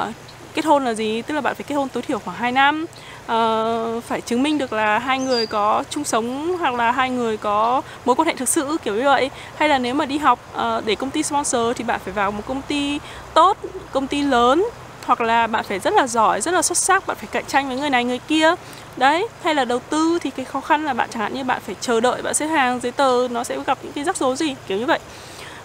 uh, 0.08 0.14
kết 0.54 0.64
hôn 0.64 0.84
là 0.84 0.94
gì? 0.94 1.22
Tức 1.22 1.34
là 1.34 1.40
bạn 1.40 1.54
phải 1.54 1.64
kết 1.68 1.74
hôn 1.74 1.88
tối 1.88 2.02
thiểu 2.02 2.18
khoảng 2.18 2.36
2 2.36 2.52
năm. 2.52 2.86
Uh, 3.32 4.04
phải 4.04 4.20
chứng 4.20 4.42
minh 4.42 4.58
được 4.58 4.72
là 4.72 4.98
hai 4.98 5.18
người 5.18 5.46
có 5.46 5.84
chung 5.90 6.04
sống 6.04 6.56
hoặc 6.60 6.74
là 6.74 6.92
hai 6.92 7.10
người 7.10 7.36
có 7.36 7.82
mối 8.04 8.16
quan 8.16 8.28
hệ 8.28 8.34
thực 8.34 8.48
sự 8.48 8.76
kiểu 8.82 8.94
như 8.94 9.04
vậy. 9.04 9.30
Hay 9.56 9.68
là 9.68 9.78
nếu 9.78 9.94
mà 9.94 10.06
đi 10.06 10.18
học 10.18 10.38
uh, 10.54 10.86
để 10.86 10.94
công 10.94 11.10
ty 11.10 11.22
sponsor 11.22 11.76
thì 11.76 11.84
bạn 11.84 12.00
phải 12.04 12.12
vào 12.12 12.30
một 12.30 12.42
công 12.46 12.62
ty 12.62 12.98
tốt 13.34 13.56
công 13.92 14.06
ty 14.06 14.22
lớn 14.22 14.64
hoặc 15.06 15.20
là 15.20 15.46
bạn 15.46 15.64
phải 15.64 15.78
rất 15.78 15.94
là 15.94 16.06
giỏi 16.06 16.40
rất 16.40 16.54
là 16.54 16.62
xuất 16.62 16.78
sắc 16.78 17.06
bạn 17.06 17.16
phải 17.16 17.28
cạnh 17.32 17.44
tranh 17.46 17.68
với 17.68 17.76
người 17.76 17.90
này 17.90 18.04
người 18.04 18.20
kia. 18.28 18.54
Đấy 18.96 19.28
hay 19.42 19.54
là 19.54 19.64
đầu 19.64 19.78
tư 19.78 20.18
thì 20.22 20.30
cái 20.30 20.44
khó 20.44 20.60
khăn 20.60 20.84
là 20.84 20.94
bạn 20.94 21.08
chẳng 21.12 21.22
hạn 21.22 21.34
như 21.34 21.44
bạn 21.44 21.60
phải 21.66 21.76
chờ 21.80 22.00
đợi 22.00 22.22
bạn 22.22 22.34
xếp 22.34 22.46
hàng 22.46 22.80
giấy 22.80 22.92
tờ 22.92 23.28
nó 23.30 23.44
sẽ 23.44 23.58
gặp 23.66 23.78
những 23.82 23.92
cái 23.92 24.04
rắc 24.04 24.16
rối 24.16 24.36
gì 24.36 24.54
kiểu 24.66 24.78
như 24.78 24.86
vậy. 24.86 24.98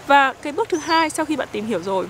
Và 0.06 0.32
cái 0.32 0.52
bước 0.52 0.68
thứ 0.68 0.78
hai 0.78 1.10
sau 1.10 1.26
khi 1.26 1.36
bạn 1.36 1.48
tìm 1.52 1.66
hiểu 1.66 1.82
rồi 1.82 2.06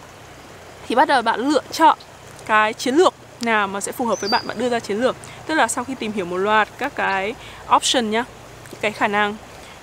thì 0.89 0.95
bắt 0.95 1.09
đầu 1.09 1.23
bạn 1.23 1.41
lựa 1.41 1.63
chọn 1.73 1.99
cái 2.47 2.73
chiến 2.73 2.95
lược 2.95 3.15
nào 3.41 3.69
mà 3.69 3.81
sẽ 3.81 3.93
phù 3.93 4.07
hợp 4.07 4.21
với 4.21 4.31
bạn 4.31 4.47
bạn 4.47 4.59
đưa 4.59 4.69
ra 4.69 4.81
chiến 4.81 5.01
lược. 5.01 5.17
Tức 5.47 5.55
là 5.55 5.69
sau 5.69 5.85
khi 5.85 5.95
tìm 5.95 6.13
hiểu 6.13 6.25
một 6.25 6.37
loạt 6.37 6.69
các 6.79 6.93
cái 6.95 7.35
option 7.77 8.11
nhá, 8.11 8.25
cái 8.81 8.93
khả 8.93 9.09
năng, 9.09 9.37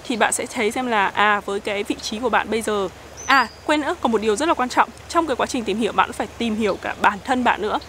thì 0.03 0.15
bạn 0.15 0.33
sẽ 0.33 0.45
thấy 0.45 0.71
xem 0.71 0.87
là 0.87 1.07
à 1.07 1.41
với 1.45 1.59
cái 1.59 1.83
vị 1.83 1.95
trí 2.01 2.19
của 2.19 2.29
bạn 2.29 2.49
bây 2.49 2.61
giờ 2.61 2.87
à 3.25 3.47
quên 3.65 3.81
nữa 3.81 3.95
còn 4.01 4.11
một 4.11 4.21
điều 4.21 4.35
rất 4.35 4.47
là 4.47 4.53
quan 4.53 4.69
trọng. 4.69 4.89
Trong 5.09 5.27
cái 5.27 5.35
quá 5.35 5.45
trình 5.45 5.63
tìm 5.63 5.77
hiểu, 5.77 5.91
bạn 5.91 6.13
phải 6.13 6.27
tìm 6.37 6.55
hiểu 6.55 6.77
cả 6.81 6.95
bản 7.01 7.19
thân 7.23 7.43
bạn 7.43 7.61
nữa. 7.61 7.79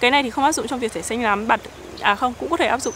Cái 0.00 0.10
này 0.10 0.22
thì 0.22 0.30
không 0.30 0.44
áp 0.44 0.52
dụng 0.52 0.66
trong 0.66 0.78
việc 0.80 0.92
thể 0.92 1.02
xanh 1.02 1.22
lắm, 1.22 1.48
bạn 1.48 1.60
à 2.00 2.14
không, 2.14 2.34
cũng 2.40 2.50
có 2.50 2.56
thể 2.56 2.66
áp 2.66 2.80
dụng. 2.80 2.94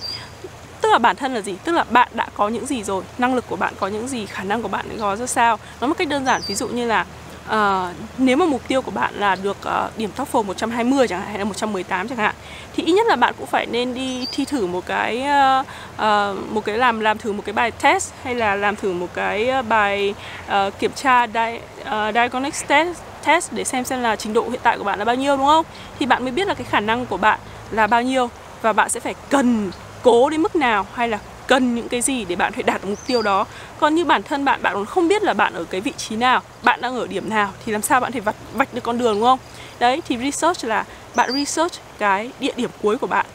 Tức 0.81 0.89
là 0.93 0.99
bản 0.99 1.17
thân 1.17 1.35
là 1.35 1.41
gì? 1.41 1.55
Tức 1.65 1.73
là 1.73 1.85
bạn 1.85 2.09
đã 2.13 2.27
có 2.35 2.49
những 2.49 2.67
gì 2.67 2.83
rồi, 2.83 3.05
năng 3.19 3.35
lực 3.35 3.45
của 3.49 3.57
bạn 3.57 3.75
có 3.81 3.89
những 3.89 4.09
gì, 4.09 4.27
khả 4.27 4.43
năng 4.45 4.63
của 4.63 4.69
bạn 4.69 4.87
có 5.01 5.17
ra 5.17 5.27
sao. 5.27 5.59
Nói 5.81 5.89
một 5.89 5.95
cách 5.99 6.09
đơn 6.09 6.25
giản, 6.25 6.43
ví 6.47 6.55
dụ 6.55 6.69
như 6.69 6.87
là 6.87 7.07
à, 7.49 7.93
nếu 8.19 8.37
mà 8.37 8.47
mục 8.47 8.69
tiêu 8.69 8.83
của 8.83 8.91
bạn 8.91 9.15
là 9.15 9.37
được 9.43 9.57
uh, 9.69 9.99
điểm 9.99 10.11
TOEFL 10.17 10.43
120 10.43 11.09
chẳng 11.09 11.21
hạn 11.21 11.29
hay 11.29 11.39
là 11.39 11.45
118 11.45 12.09
chẳng 12.09 12.19
hạn 12.19 12.35
thì 12.77 12.83
ít 12.83 12.93
nhất 12.93 13.07
là 13.07 13.17
bạn 13.17 13.35
cũng 13.39 13.47
phải 13.47 13.67
nên 13.67 13.95
đi 13.95 14.27
thi 14.33 14.45
thử 14.45 14.67
một 14.67 14.87
cái 14.87 15.27
uh, 15.61 15.67
uh, 15.95 16.53
một 16.53 16.65
cái 16.65 16.79
làm 16.79 17.01
làm 17.01 17.19
thử 17.19 17.33
một 17.33 17.43
cái 17.45 17.53
bài 17.53 17.71
test 17.71 18.13
hay 18.23 18.35
là 18.35 18.55
làm 18.57 18.77
thử 18.77 18.93
một 18.93 19.09
cái 19.15 19.63
bài 19.63 20.15
uh, 20.47 20.79
kiểm 20.79 20.93
tra 20.93 21.27
di, 21.27 21.59
uh, 21.83 22.15
diagnostic 22.15 22.69
test 22.69 22.99
test 23.25 23.53
để 23.53 23.65
xem 23.65 23.85
xem 23.85 24.03
là 24.03 24.17
trình 24.17 24.33
độ 24.33 24.49
hiện 24.51 24.61
tại 24.63 24.79
của 24.79 24.85
bạn 24.85 24.99
là 24.99 25.05
bao 25.05 25.15
nhiêu 25.15 25.37
đúng 25.37 25.47
không? 25.47 25.67
Thì 25.99 26.07
bạn 26.07 26.23
mới 26.23 26.33
biết 26.33 26.49
là 26.49 26.55
cái 26.55 26.65
khả 26.65 26.81
năng 26.81 27.07
của 27.07 27.17
bạn 27.17 27.39
là 27.71 27.87
bao 27.87 28.03
nhiêu 28.03 28.31
và 28.63 28.73
bạn 28.73 28.89
sẽ 28.91 29.01
phải 29.01 29.15
cần 29.31 29.71
cố 30.03 30.31
đến 30.31 30.43
mức 30.43 30.57
nào 30.57 30.87
hay 30.95 31.09
là 31.09 31.19
cần 31.47 31.75
những 31.75 31.89
cái 31.89 32.01
gì 32.01 32.25
để 32.25 32.37
bạn 32.37 32.53
phải 32.53 32.63
đạt 32.63 32.83
được 32.83 32.89
mục 32.89 33.07
tiêu 33.07 33.23
đó. 33.23 33.47
Còn 33.81 33.95
như 33.95 34.05
bản 34.05 34.23
thân 34.23 34.45
bạn 34.45 34.63
bạn 34.63 34.75
còn 34.75 34.87
không 34.87 35.09
biết 35.09 35.23
là 35.23 35.35
bạn 35.35 35.55
ở 35.55 35.65
cái 35.65 35.81
vị 35.81 35.93
trí 35.97 36.17
nào, 36.17 36.43
bạn 36.63 36.81
đang 36.81 36.97
ở 36.97 37.07
điểm 37.07 37.31
nào, 37.31 37.53
thì 37.67 37.73
làm 37.73 37.83
sao 37.83 38.01
bạn 38.01 38.13
thể 38.13 38.21
vạch 38.21 38.37
vạch 38.53 38.75
được 38.75 38.81
con 38.85 38.99
đường, 38.99 39.15
đúng 39.15 39.25
không? 39.25 39.39
Đấy, 39.79 40.03
thì 40.09 40.19
research 40.19 40.65
là 40.65 40.85
bạn 41.15 41.33
research 41.33 41.75
cái 41.99 42.31
địa 42.41 42.53
điểm 42.57 42.71
cuối 42.83 42.99
của 42.99 43.07
bạn. 43.07 43.27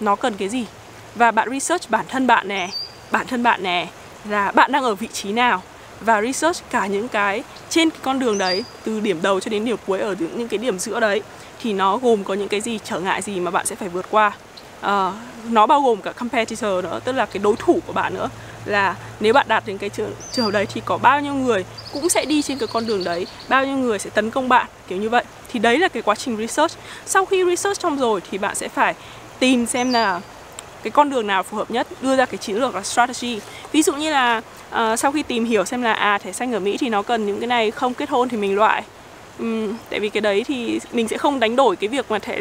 Nó 0.00 0.16
cần 0.16 0.34
cái 0.34 0.48
gì? 0.48 0.66
Và 1.14 1.30
bạn 1.30 1.50
research 1.50 1.90
bản 1.90 2.04
thân 2.08 2.26
bạn 2.26 2.48
nè, 2.48 2.68
bản 3.10 3.26
thân 3.26 3.42
bạn 3.42 3.62
nè, 3.62 3.88
là 4.28 4.52
bạn 4.52 4.72
đang 4.72 4.84
ở 4.84 4.94
vị 4.94 5.08
trí 5.12 5.32
nào? 5.32 5.62
Và 6.00 6.22
research 6.22 6.70
cả 6.70 6.86
những 6.86 7.08
cái 7.08 7.42
trên 7.68 7.90
cái 7.90 8.00
con 8.02 8.18
đường 8.18 8.38
đấy, 8.38 8.64
từ 8.84 9.00
điểm 9.00 9.18
đầu 9.22 9.40
cho 9.40 9.48
đến 9.48 9.64
điểm 9.64 9.76
cuối 9.86 10.00
ở 10.00 10.14
những 10.18 10.48
cái 10.48 10.58
điểm 10.58 10.78
giữa 10.78 11.00
đấy, 11.00 11.22
thì 11.62 11.72
nó 11.72 11.96
gồm 11.96 12.24
có 12.24 12.34
những 12.34 12.48
cái 12.48 12.60
gì, 12.60 12.78
trở 12.84 13.00
ngại 13.00 13.22
gì 13.22 13.40
mà 13.40 13.50
bạn 13.50 13.66
sẽ 13.66 13.76
phải 13.76 13.88
vượt 13.88 14.06
qua 14.10 14.32
uh, 14.80 15.14
nó 15.50 15.66
bao 15.66 15.80
gồm 15.80 16.02
cả 16.02 16.12
competitor 16.12 16.84
nữa 16.84 17.00
tức 17.04 17.12
là 17.12 17.26
cái 17.26 17.42
đối 17.42 17.56
thủ 17.56 17.80
của 17.86 17.92
bạn 17.92 18.14
nữa. 18.14 18.28
Là 18.64 18.96
nếu 19.20 19.32
bạn 19.32 19.46
đạt 19.48 19.66
đến 19.66 19.78
cái 19.78 19.90
trường 19.90 20.12
trường 20.32 20.52
đấy 20.52 20.66
thì 20.74 20.82
có 20.84 20.98
bao 20.98 21.20
nhiêu 21.20 21.34
người 21.34 21.64
cũng 21.92 22.08
sẽ 22.08 22.24
đi 22.24 22.42
trên 22.42 22.58
cái 22.58 22.68
con 22.72 22.86
đường 22.86 23.04
đấy 23.04 23.26
bao 23.48 23.66
nhiêu 23.66 23.76
người 23.76 23.98
sẽ 23.98 24.10
tấn 24.10 24.30
công 24.30 24.48
bạn 24.48 24.66
kiểu 24.88 24.98
như 24.98 25.08
vậy. 25.08 25.24
Thì 25.52 25.58
đấy 25.58 25.78
là 25.78 25.88
cái 25.88 26.02
quá 26.02 26.14
trình 26.14 26.36
research. 26.36 26.78
Sau 27.06 27.24
khi 27.24 27.44
research 27.44 27.80
xong 27.80 27.98
rồi 27.98 28.20
thì 28.30 28.38
bạn 28.38 28.54
sẽ 28.54 28.68
phải 28.68 28.94
tìm 29.38 29.66
xem 29.66 29.92
là 29.92 30.20
cái 30.82 30.90
con 30.90 31.10
đường 31.10 31.26
nào 31.26 31.42
phù 31.42 31.56
hợp 31.56 31.70
nhất 31.70 31.86
đưa 32.00 32.16
ra 32.16 32.26
cái 32.26 32.38
chiến 32.38 32.56
lược 32.56 32.74
là 32.74 32.82
strategy. 32.82 33.40
Ví 33.72 33.82
dụ 33.82 33.92
như 33.92 34.12
là 34.12 34.42
uh, 34.74 34.98
sau 34.98 35.12
khi 35.12 35.22
tìm 35.22 35.44
hiểu 35.44 35.64
xem 35.64 35.82
là 35.82 35.92
à 35.92 36.18
thẻ 36.18 36.32
xanh 36.32 36.52
ở 36.52 36.60
mỹ 36.60 36.76
thì 36.76 36.88
nó 36.88 37.02
cần 37.02 37.26
những 37.26 37.40
cái 37.40 37.46
này 37.46 37.70
không 37.70 37.94
kết 37.94 38.10
hôn 38.10 38.28
thì 38.28 38.36
mình 38.36 38.56
loại. 38.56 38.82
Ừ, 39.40 39.72
tại 39.90 40.00
vì 40.00 40.08
cái 40.08 40.20
đấy 40.20 40.44
thì 40.46 40.80
mình 40.92 41.08
sẽ 41.08 41.18
không 41.18 41.40
đánh 41.40 41.56
đổi 41.56 41.76
cái 41.76 41.88
việc 41.88 42.10
mà 42.10 42.18
thẻ 42.18 42.40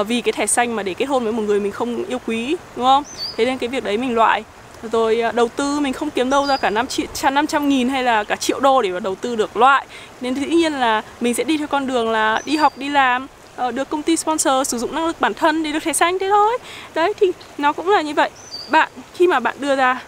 uh, 0.00 0.06
vì 0.06 0.20
cái 0.20 0.32
thẻ 0.32 0.46
xanh 0.46 0.76
mà 0.76 0.82
để 0.82 0.94
kết 0.94 1.04
hôn 1.04 1.24
với 1.24 1.32
một 1.32 1.42
người 1.42 1.60
mình 1.60 1.72
không 1.72 2.04
yêu 2.04 2.18
quý 2.26 2.56
đúng 2.76 2.84
không? 2.84 3.02
Thế 3.36 3.44
nên 3.44 3.58
cái 3.58 3.68
việc 3.68 3.84
đấy 3.84 3.98
mình 3.98 4.14
loại. 4.14 4.44
Rồi 4.92 5.20
ờ, 5.20 5.32
đầu 5.32 5.48
tư 5.48 5.80
mình 5.80 5.92
không 5.92 6.10
kiếm 6.10 6.30
đâu 6.30 6.46
ra 6.46 6.56
cả 6.56 6.70
năm 6.70 6.86
triệu 6.86 7.06
năm 7.32 7.46
trăm 7.46 7.68
nghìn 7.68 7.88
hay 7.88 8.02
là 8.02 8.24
cả 8.24 8.36
triệu 8.36 8.60
đô 8.60 8.82
để 8.82 8.90
mà 8.90 9.00
đầu 9.00 9.14
tư 9.14 9.36
được 9.36 9.56
loại. 9.56 9.86
Nên 10.20 10.34
dĩ 10.34 10.46
nhiên 10.46 10.72
là 10.72 11.02
mình 11.20 11.34
sẽ 11.34 11.44
đi 11.44 11.58
theo 11.58 11.66
con 11.66 11.86
đường 11.86 12.10
là 12.10 12.42
đi 12.44 12.56
học 12.56 12.72
đi 12.76 12.88
làm 12.88 13.26
ờ, 13.56 13.70
được 13.70 13.90
công 13.90 14.02
ty 14.02 14.16
sponsor 14.16 14.68
sử 14.68 14.78
dụng 14.78 14.94
năng 14.94 15.06
lực 15.06 15.20
bản 15.20 15.34
thân 15.34 15.62
để 15.62 15.72
được 15.72 15.82
thẻ 15.82 15.92
xanh 15.92 16.18
thế 16.18 16.28
thôi. 16.30 16.58
Đấy 16.94 17.12
thì 17.20 17.32
nó 17.58 17.72
cũng 17.72 17.88
là 17.88 18.02
như 18.02 18.14
vậy. 18.14 18.30
Bạn 18.70 18.88
khi 19.14 19.26
mà 19.26 19.40
bạn 19.40 19.56
đưa 19.60 19.76
ra 19.76 20.00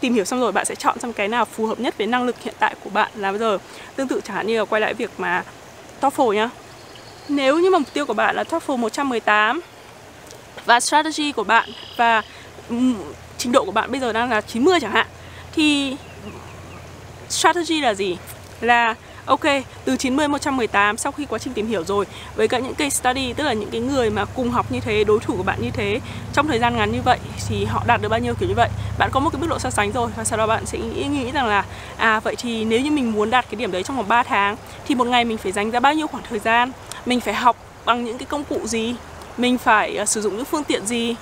tìm 0.00 0.14
hiểu 0.14 0.24
xong 0.24 0.40
rồi 0.40 0.52
bạn 0.52 0.64
sẽ 0.64 0.74
chọn 0.74 0.98
xem 0.98 1.12
cái 1.12 1.28
nào 1.28 1.44
phù 1.44 1.66
hợp 1.66 1.80
nhất 1.80 1.94
với 1.98 2.06
năng 2.06 2.24
lực 2.24 2.36
hiện 2.42 2.54
tại 2.58 2.74
của 2.84 2.90
bạn 2.90 3.10
là 3.16 3.30
bây 3.30 3.38
giờ. 3.38 3.58
Tương 3.96 4.08
tự 4.08 4.20
chẳng 4.24 4.36
hạn 4.36 4.46
như 4.46 4.58
là 4.58 4.64
quay 4.64 4.80
lại 4.80 4.94
việc 4.94 5.10
mà 5.18 5.42
TOEFL 6.04 6.32
nhá 6.32 6.50
Nếu 7.28 7.58
như 7.58 7.70
mà 7.70 7.78
mục 7.78 7.92
tiêu 7.92 8.06
của 8.06 8.14
bạn 8.14 8.36
là 8.36 8.42
TOEFL 8.42 8.76
118 8.76 9.60
Và 10.64 10.80
strategy 10.80 11.32
của 11.32 11.44
bạn 11.44 11.68
và 11.96 12.22
trình 13.38 13.52
độ 13.52 13.64
của 13.64 13.72
bạn 13.72 13.90
bây 13.90 14.00
giờ 14.00 14.12
đang 14.12 14.30
là 14.30 14.40
90 14.40 14.80
chẳng 14.80 14.92
hạn, 14.92 15.06
Thì 15.52 15.96
strategy 17.28 17.80
là 17.80 17.94
gì? 17.94 18.16
Là 18.60 18.94
Ok, 19.26 19.44
từ 19.84 19.96
90 19.96 20.28
118 20.28 20.96
sau 20.96 21.12
khi 21.12 21.26
quá 21.26 21.38
trình 21.38 21.52
tìm 21.52 21.66
hiểu 21.66 21.84
rồi. 21.84 22.06
Với 22.36 22.48
cả 22.48 22.58
những 22.58 22.74
case 22.74 22.90
study 22.90 23.32
tức 23.32 23.44
là 23.44 23.52
những 23.52 23.70
cái 23.70 23.80
người 23.80 24.10
mà 24.10 24.24
cùng 24.24 24.50
học 24.50 24.72
như 24.72 24.80
thế, 24.80 25.04
đối 25.04 25.20
thủ 25.20 25.36
của 25.36 25.42
bạn 25.42 25.62
như 25.62 25.70
thế 25.70 26.00
trong 26.32 26.48
thời 26.48 26.58
gian 26.58 26.76
ngắn 26.76 26.92
như 26.92 27.02
vậy 27.04 27.18
thì 27.48 27.64
họ 27.64 27.82
đạt 27.86 28.02
được 28.02 28.08
bao 28.08 28.20
nhiêu 28.20 28.34
kiểu 28.34 28.48
như 28.48 28.54
vậy. 28.54 28.68
Bạn 28.98 29.10
có 29.12 29.20
một 29.20 29.30
cái 29.30 29.40
mức 29.40 29.46
độ 29.50 29.58
so 29.58 29.70
sánh 29.70 29.92
rồi 29.92 30.10
và 30.16 30.24
sau 30.24 30.38
đó 30.38 30.46
bạn 30.46 30.66
sẽ 30.66 30.78
nghĩ 30.78 31.04
nghĩ 31.04 31.30
rằng 31.30 31.46
là 31.46 31.64
à 31.96 32.20
vậy 32.20 32.36
thì 32.38 32.64
nếu 32.64 32.80
như 32.80 32.90
mình 32.90 33.12
muốn 33.12 33.30
đạt 33.30 33.44
cái 33.50 33.56
điểm 33.56 33.72
đấy 33.72 33.82
trong 33.82 33.96
vòng 33.96 34.08
3 34.08 34.22
tháng 34.22 34.56
thì 34.86 34.94
một 34.94 35.06
ngày 35.06 35.24
mình 35.24 35.38
phải 35.38 35.52
dành 35.52 35.70
ra 35.70 35.80
bao 35.80 35.94
nhiêu 35.94 36.06
khoảng 36.06 36.24
thời 36.28 36.38
gian, 36.38 36.72
mình 37.06 37.20
phải 37.20 37.34
học 37.34 37.56
bằng 37.84 38.04
những 38.04 38.18
cái 38.18 38.26
công 38.26 38.44
cụ 38.44 38.60
gì, 38.64 38.94
mình 39.38 39.58
phải 39.58 39.98
uh, 40.02 40.08
sử 40.08 40.20
dụng 40.20 40.36
những 40.36 40.44
phương 40.44 40.64
tiện 40.64 40.86
gì, 40.86 41.16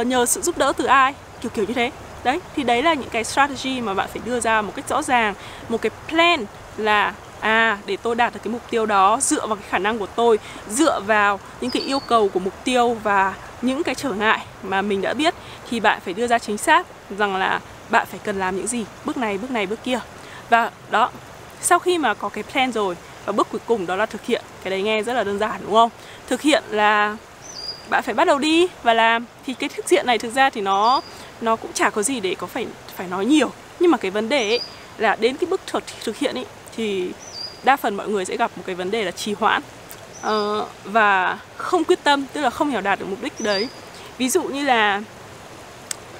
uh, 0.00 0.06
nhờ 0.06 0.26
sự 0.26 0.40
giúp 0.40 0.58
đỡ 0.58 0.72
từ 0.76 0.84
ai, 0.84 1.14
kiểu 1.40 1.50
kiểu 1.54 1.64
như 1.64 1.74
thế. 1.74 1.90
Đấy 2.24 2.40
thì 2.56 2.62
đấy 2.62 2.82
là 2.82 2.94
những 2.94 3.10
cái 3.10 3.24
strategy 3.24 3.80
mà 3.80 3.94
bạn 3.94 4.08
phải 4.12 4.22
đưa 4.24 4.40
ra 4.40 4.62
một 4.62 4.72
cách 4.76 4.88
rõ 4.88 5.02
ràng. 5.02 5.34
Một 5.68 5.82
cái 5.82 5.90
plan 6.08 6.44
là 6.76 7.14
à 7.40 7.78
để 7.86 7.96
tôi 8.02 8.14
đạt 8.14 8.34
được 8.34 8.40
cái 8.44 8.52
mục 8.52 8.62
tiêu 8.70 8.86
đó, 8.86 9.18
dựa 9.20 9.46
vào 9.46 9.56
cái 9.56 9.64
khả 9.70 9.78
năng 9.78 9.98
của 9.98 10.06
tôi, 10.06 10.38
dựa 10.68 11.00
vào 11.00 11.40
những 11.60 11.70
cái 11.70 11.82
yêu 11.82 12.00
cầu 12.00 12.28
của 12.28 12.40
mục 12.40 12.64
tiêu 12.64 12.96
và 13.02 13.34
những 13.62 13.82
cái 13.82 13.94
trở 13.94 14.12
ngại 14.12 14.40
mà 14.62 14.82
mình 14.82 15.02
đã 15.02 15.14
biết, 15.14 15.34
thì 15.70 15.80
bạn 15.80 16.00
phải 16.04 16.14
đưa 16.14 16.26
ra 16.26 16.38
chính 16.38 16.58
xác 16.58 16.86
rằng 17.18 17.36
là 17.36 17.60
bạn 17.90 18.06
phải 18.10 18.20
cần 18.24 18.38
làm 18.38 18.56
những 18.56 18.66
gì, 18.66 18.84
bước 19.04 19.16
này 19.16 19.38
bước 19.38 19.50
này, 19.50 19.66
bước 19.66 19.78
kia. 19.84 20.00
Và 20.50 20.70
đó, 20.90 21.10
sau 21.60 21.78
khi 21.78 21.98
mà 21.98 22.14
có 22.14 22.28
cái 22.28 22.44
plan 22.44 22.72
rồi 22.72 22.96
và 23.24 23.32
bước 23.32 23.48
cuối 23.50 23.60
cùng 23.66 23.86
đó 23.86 23.96
là 23.96 24.06
thực 24.06 24.24
hiện, 24.24 24.42
cái 24.64 24.70
đấy 24.70 24.82
nghe 24.82 25.02
rất 25.02 25.12
là 25.14 25.24
đơn 25.24 25.38
giản, 25.38 25.60
đúng 25.62 25.72
không? 25.72 25.90
Thực 26.26 26.42
hiện 26.42 26.62
là 26.70 27.16
bạn 27.88 28.02
phải 28.02 28.14
bắt 28.14 28.24
đầu 28.24 28.38
đi 28.38 28.66
và 28.82 28.94
làm. 28.94 29.24
Thì 29.46 29.54
cái 29.54 29.68
thực 29.68 29.88
diện 29.88 30.06
này 30.06 30.18
thực 30.18 30.34
ra 30.34 30.50
thì 30.50 30.60
nó 30.60 31.00
nó 31.40 31.56
cũng 31.56 31.72
chả 31.72 31.90
có 31.90 32.02
gì 32.02 32.20
để 32.20 32.34
có 32.34 32.46
phải 32.46 32.66
phải 32.96 33.08
nói 33.08 33.26
nhiều. 33.26 33.50
Nhưng 33.80 33.90
mà 33.90 33.98
cái 33.98 34.10
vấn 34.10 34.28
đề 34.28 34.48
ấy 34.48 34.60
là 34.98 35.16
đến 35.20 35.36
cái 35.36 35.46
bước 35.50 35.60
thực 35.66 35.84
thực 36.04 36.16
hiện 36.16 36.34
ấy, 36.34 36.46
thì 36.76 37.10
đa 37.64 37.76
phần 37.76 37.96
mọi 37.96 38.08
người 38.08 38.24
sẽ 38.24 38.36
gặp 38.36 38.50
một 38.56 38.62
cái 38.66 38.74
vấn 38.74 38.90
đề 38.90 39.04
là 39.04 39.10
trì 39.10 39.32
hoãn 39.32 39.62
uh, 40.26 40.68
và 40.84 41.38
không 41.56 41.84
quyết 41.84 41.98
tâm 42.04 42.24
tức 42.32 42.40
là 42.40 42.50
không 42.50 42.70
hiểu 42.70 42.80
đạt 42.80 42.98
được 42.98 43.06
mục 43.10 43.22
đích 43.22 43.40
đấy. 43.40 43.68
Ví 44.18 44.28
dụ 44.28 44.42
như 44.42 44.64
là 44.64 45.02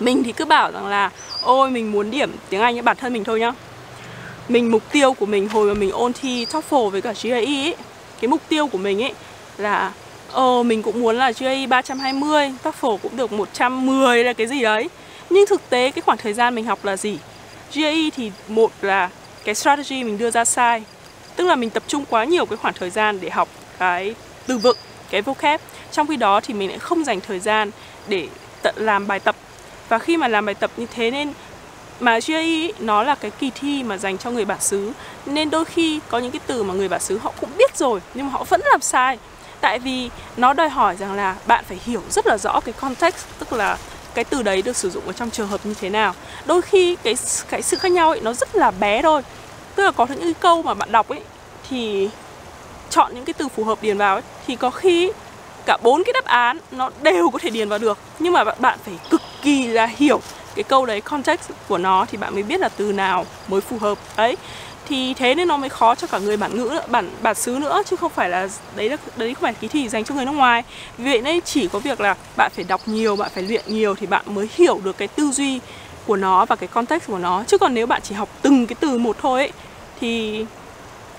mình 0.00 0.22
thì 0.24 0.32
cứ 0.32 0.44
bảo 0.44 0.72
rằng 0.72 0.86
là 0.86 1.10
ôi 1.42 1.70
mình 1.70 1.92
muốn 1.92 2.10
điểm 2.10 2.30
tiếng 2.48 2.60
Anh 2.60 2.74
với 2.74 2.82
bản 2.82 2.96
thân 2.96 3.12
mình 3.12 3.24
thôi 3.24 3.40
nhá. 3.40 3.52
Mình 4.48 4.70
mục 4.70 4.82
tiêu 4.92 5.12
của 5.12 5.26
mình 5.26 5.48
hồi 5.48 5.66
mà 5.66 5.74
mình 5.74 5.90
ôn 5.90 6.12
thi 6.12 6.44
TOEFL 6.44 6.90
với 6.90 7.00
cả 7.00 7.12
GRE 7.22 7.30
ấy 7.30 7.76
cái 8.20 8.28
mục 8.28 8.40
tiêu 8.48 8.66
của 8.66 8.78
mình 8.78 9.02
ấy 9.02 9.12
là 9.58 9.92
ờ 10.32 10.62
mình 10.62 10.82
cũng 10.82 11.00
muốn 11.00 11.16
là 11.16 11.30
GRE 11.30 11.66
320 11.66 12.52
TOEFL 12.64 12.96
cũng 12.96 13.16
được 13.16 13.32
110 13.32 14.24
là 14.24 14.32
cái 14.32 14.46
gì 14.46 14.62
đấy. 14.62 14.88
Nhưng 15.30 15.46
thực 15.46 15.70
tế 15.70 15.90
cái 15.90 16.02
khoảng 16.02 16.18
thời 16.18 16.32
gian 16.32 16.54
mình 16.54 16.64
học 16.64 16.84
là 16.84 16.96
gì? 16.96 17.18
GRE 17.74 18.10
thì 18.16 18.32
một 18.48 18.72
là 18.82 19.10
cái 19.44 19.54
strategy 19.54 20.04
mình 20.04 20.18
đưa 20.18 20.30
ra 20.30 20.44
sai 20.44 20.82
tức 21.38 21.46
là 21.46 21.56
mình 21.56 21.70
tập 21.70 21.82
trung 21.86 22.04
quá 22.10 22.24
nhiều 22.24 22.46
cái 22.46 22.56
khoảng 22.56 22.74
thời 22.74 22.90
gian 22.90 23.20
để 23.20 23.30
học 23.30 23.48
cái 23.78 24.14
từ 24.46 24.58
vựng, 24.58 24.76
cái 25.10 25.22
vocab. 25.22 25.60
Trong 25.92 26.06
khi 26.06 26.16
đó 26.16 26.40
thì 26.40 26.54
mình 26.54 26.68
lại 26.68 26.78
không 26.78 27.04
dành 27.04 27.20
thời 27.20 27.38
gian 27.38 27.70
để 28.08 28.28
tận 28.62 28.74
làm 28.78 29.06
bài 29.06 29.20
tập. 29.20 29.36
Và 29.88 29.98
khi 29.98 30.16
mà 30.16 30.28
làm 30.28 30.46
bài 30.46 30.54
tập 30.54 30.70
như 30.76 30.86
thế 30.94 31.10
nên 31.10 31.32
mà 32.00 32.18
GAE 32.26 32.72
nó 32.78 33.02
là 33.02 33.14
cái 33.14 33.30
kỳ 33.30 33.50
thi 33.54 33.82
mà 33.82 33.96
dành 33.96 34.18
cho 34.18 34.30
người 34.30 34.44
bản 34.44 34.60
xứ. 34.60 34.92
Nên 35.26 35.50
đôi 35.50 35.64
khi 35.64 36.00
có 36.08 36.18
những 36.18 36.30
cái 36.30 36.40
từ 36.46 36.62
mà 36.62 36.74
người 36.74 36.88
bản 36.88 37.00
xứ 37.00 37.18
họ 37.18 37.32
cũng 37.40 37.50
biết 37.58 37.76
rồi, 37.76 38.00
nhưng 38.14 38.26
mà 38.26 38.32
họ 38.32 38.44
vẫn 38.44 38.60
làm 38.70 38.80
sai. 38.80 39.18
Tại 39.60 39.78
vì 39.78 40.10
nó 40.36 40.52
đòi 40.52 40.68
hỏi 40.68 40.96
rằng 40.96 41.12
là 41.12 41.36
bạn 41.46 41.64
phải 41.68 41.78
hiểu 41.84 42.02
rất 42.10 42.26
là 42.26 42.38
rõ 42.38 42.60
cái 42.60 42.72
context, 42.72 43.16
tức 43.38 43.52
là 43.52 43.78
cái 44.14 44.24
từ 44.24 44.42
đấy 44.42 44.62
được 44.62 44.76
sử 44.76 44.90
dụng 44.90 45.06
ở 45.06 45.12
trong 45.12 45.30
trường 45.30 45.48
hợp 45.48 45.66
như 45.66 45.74
thế 45.80 45.88
nào. 45.88 46.14
Đôi 46.46 46.62
khi 46.62 46.96
cái 47.02 47.14
cái 47.48 47.62
sự 47.62 47.76
khác 47.76 47.92
nhau 47.92 48.10
ấy, 48.10 48.20
nó 48.20 48.32
rất 48.32 48.56
là 48.56 48.70
bé 48.70 49.02
thôi 49.02 49.22
tức 49.78 49.84
là 49.84 49.90
có 49.90 50.06
những 50.10 50.20
cái 50.20 50.34
câu 50.40 50.62
mà 50.62 50.74
bạn 50.74 50.92
đọc 50.92 51.08
ấy 51.08 51.20
thì 51.70 52.08
chọn 52.90 53.14
những 53.14 53.24
cái 53.24 53.32
từ 53.32 53.48
phù 53.48 53.64
hợp 53.64 53.78
điền 53.82 53.98
vào 53.98 54.14
ấy 54.14 54.22
thì 54.46 54.56
có 54.56 54.70
khi 54.70 55.12
cả 55.66 55.76
bốn 55.82 56.04
cái 56.04 56.12
đáp 56.12 56.24
án 56.24 56.58
nó 56.70 56.90
đều 57.02 57.30
có 57.30 57.38
thể 57.38 57.50
điền 57.50 57.68
vào 57.68 57.78
được. 57.78 57.98
Nhưng 58.18 58.32
mà 58.32 58.44
bạn 58.44 58.78
phải 58.84 58.94
cực 59.10 59.22
kỳ 59.42 59.66
là 59.66 59.86
hiểu 59.86 60.20
cái 60.54 60.62
câu 60.62 60.86
đấy 60.86 61.00
context 61.00 61.50
của 61.68 61.78
nó 61.78 62.06
thì 62.10 62.18
bạn 62.18 62.34
mới 62.34 62.42
biết 62.42 62.60
là 62.60 62.68
từ 62.68 62.92
nào 62.92 63.26
mới 63.48 63.60
phù 63.60 63.78
hợp. 63.78 63.98
Đấy 64.16 64.36
thì 64.88 65.14
thế 65.14 65.34
nên 65.34 65.48
nó 65.48 65.56
mới 65.56 65.68
khó 65.68 65.94
cho 65.94 66.06
cả 66.06 66.18
người 66.18 66.36
bản 66.36 66.56
ngữ 66.56 66.68
nữa, 66.72 66.82
bản 66.88 67.10
bản 67.22 67.34
xứ 67.34 67.58
nữa 67.60 67.82
chứ 67.86 67.96
không 67.96 68.12
phải 68.12 68.28
là 68.28 68.48
đấy 68.76 68.88
là 68.88 68.96
đấy 69.16 69.34
không 69.34 69.42
phải 69.42 69.54
kỳ 69.54 69.68
thi 69.68 69.88
dành 69.88 70.04
cho 70.04 70.14
người 70.14 70.24
nước 70.24 70.32
ngoài. 70.32 70.62
Vì 70.98 71.10
vậy 71.10 71.20
nên 71.22 71.40
chỉ 71.40 71.68
có 71.68 71.78
việc 71.78 72.00
là 72.00 72.14
bạn 72.36 72.50
phải 72.54 72.64
đọc 72.64 72.80
nhiều 72.86 73.16
bạn 73.16 73.30
phải 73.34 73.42
luyện 73.42 73.64
nhiều 73.66 73.94
thì 73.94 74.06
bạn 74.06 74.24
mới 74.26 74.48
hiểu 74.54 74.80
được 74.84 74.98
cái 74.98 75.08
tư 75.08 75.30
duy 75.30 75.60
của 76.08 76.16
nó 76.16 76.44
và 76.44 76.56
cái 76.56 76.68
context 76.68 77.06
của 77.06 77.18
nó. 77.18 77.44
Chứ 77.46 77.58
còn 77.58 77.74
nếu 77.74 77.86
bạn 77.86 78.02
chỉ 78.04 78.14
học 78.14 78.28
từng 78.42 78.66
cái 78.66 78.76
từ 78.80 78.98
một 78.98 79.16
thôi 79.20 79.40
ấy, 79.40 79.52
thì 80.00 80.44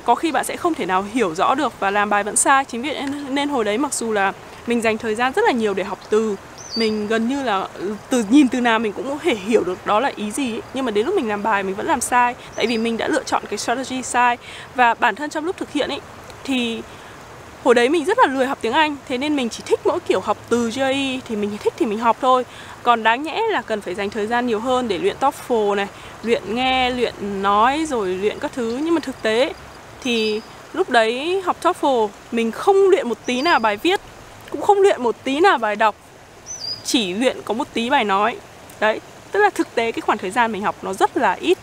có 0.05 0.15
khi 0.15 0.31
bạn 0.31 0.45
sẽ 0.45 0.57
không 0.57 0.73
thể 0.73 0.85
nào 0.85 1.05
hiểu 1.13 1.35
rõ 1.35 1.55
được 1.55 1.79
và 1.79 1.91
làm 1.91 2.09
bài 2.09 2.23
vẫn 2.23 2.35
sai. 2.35 2.65
Chính 2.65 2.81
vì 2.81 2.93
nên 3.29 3.49
hồi 3.49 3.63
đấy 3.63 3.77
mặc 3.77 3.93
dù 3.93 4.11
là 4.11 4.33
mình 4.67 4.81
dành 4.81 4.97
thời 4.97 5.15
gian 5.15 5.33
rất 5.33 5.45
là 5.45 5.51
nhiều 5.51 5.73
để 5.73 5.83
học 5.83 5.99
từ 6.09 6.35
mình 6.75 7.07
gần 7.07 7.27
như 7.27 7.43
là 7.43 7.67
ừ, 7.73 7.95
từ 8.09 8.25
nhìn 8.29 8.47
từ 8.47 8.61
nào 8.61 8.79
mình 8.79 8.93
cũng 8.93 9.09
có 9.09 9.17
thể 9.23 9.35
hiểu 9.35 9.63
được 9.63 9.85
đó 9.85 9.99
là 9.99 10.11
ý 10.15 10.31
gì 10.31 10.53
ấy. 10.53 10.61
nhưng 10.73 10.85
mà 10.85 10.91
đến 10.91 11.05
lúc 11.05 11.15
mình 11.15 11.27
làm 11.27 11.43
bài 11.43 11.63
mình 11.63 11.75
vẫn 11.75 11.85
làm 11.85 12.01
sai 12.01 12.35
tại 12.55 12.67
vì 12.67 12.77
mình 12.77 12.97
đã 12.97 13.07
lựa 13.07 13.23
chọn 13.23 13.43
cái 13.49 13.57
strategy 13.57 14.01
sai. 14.03 14.37
Và 14.75 14.93
bản 14.93 15.15
thân 15.15 15.29
trong 15.29 15.45
lúc 15.45 15.57
thực 15.57 15.71
hiện 15.71 15.89
ấy 15.89 16.01
thì 16.43 16.81
hồi 17.63 17.75
đấy 17.75 17.89
mình 17.89 18.05
rất 18.05 18.19
là 18.19 18.25
lười 18.25 18.45
học 18.45 18.57
tiếng 18.61 18.73
Anh, 18.73 18.95
thế 19.07 19.17
nên 19.17 19.35
mình 19.35 19.49
chỉ 19.49 19.63
thích 19.65 19.79
mỗi 19.85 19.99
kiểu 19.99 20.19
học 20.19 20.37
từ 20.49 20.69
GRE 20.69 21.19
thì 21.27 21.35
mình 21.35 21.57
thích 21.59 21.73
thì 21.77 21.85
mình 21.85 21.99
học 21.99 22.17
thôi. 22.21 22.45
Còn 22.83 23.03
đáng 23.03 23.23
nhẽ 23.23 23.41
là 23.49 23.61
cần 23.61 23.81
phải 23.81 23.95
dành 23.95 24.09
thời 24.09 24.27
gian 24.27 24.47
nhiều 24.47 24.59
hơn 24.59 24.87
để 24.87 24.97
luyện 24.97 25.15
TOEFL 25.19 25.75
này, 25.75 25.87
luyện 26.23 26.55
nghe, 26.55 26.89
luyện 26.89 27.13
nói 27.41 27.85
rồi 27.85 28.09
luyện 28.09 28.39
các 28.39 28.51
thứ. 28.55 28.79
Nhưng 28.83 28.93
mà 28.93 28.99
thực 28.99 29.21
tế 29.21 29.53
thì 30.03 30.41
lúc 30.73 30.89
đấy 30.89 31.41
học 31.45 31.57
TOEFL, 31.63 32.07
mình 32.31 32.51
không 32.51 32.89
luyện 32.89 33.09
một 33.09 33.17
tí 33.25 33.41
nào 33.41 33.59
bài 33.59 33.77
viết, 33.77 34.01
cũng 34.49 34.61
không 34.61 34.81
luyện 34.81 35.03
một 35.03 35.15
tí 35.23 35.39
nào 35.39 35.57
bài 35.57 35.75
đọc, 35.75 35.95
chỉ 36.83 37.13
luyện 37.13 37.37
có 37.45 37.53
một 37.53 37.67
tí 37.73 37.89
bài 37.89 38.03
nói. 38.03 38.35
Đấy, 38.79 38.99
tức 39.31 39.39
là 39.39 39.49
thực 39.49 39.75
tế 39.75 39.91
cái 39.91 40.01
khoảng 40.01 40.17
thời 40.17 40.31
gian 40.31 40.51
mình 40.51 40.61
học 40.61 40.75
nó 40.81 40.93
rất 40.93 41.17
là 41.17 41.33
ít 41.33 41.57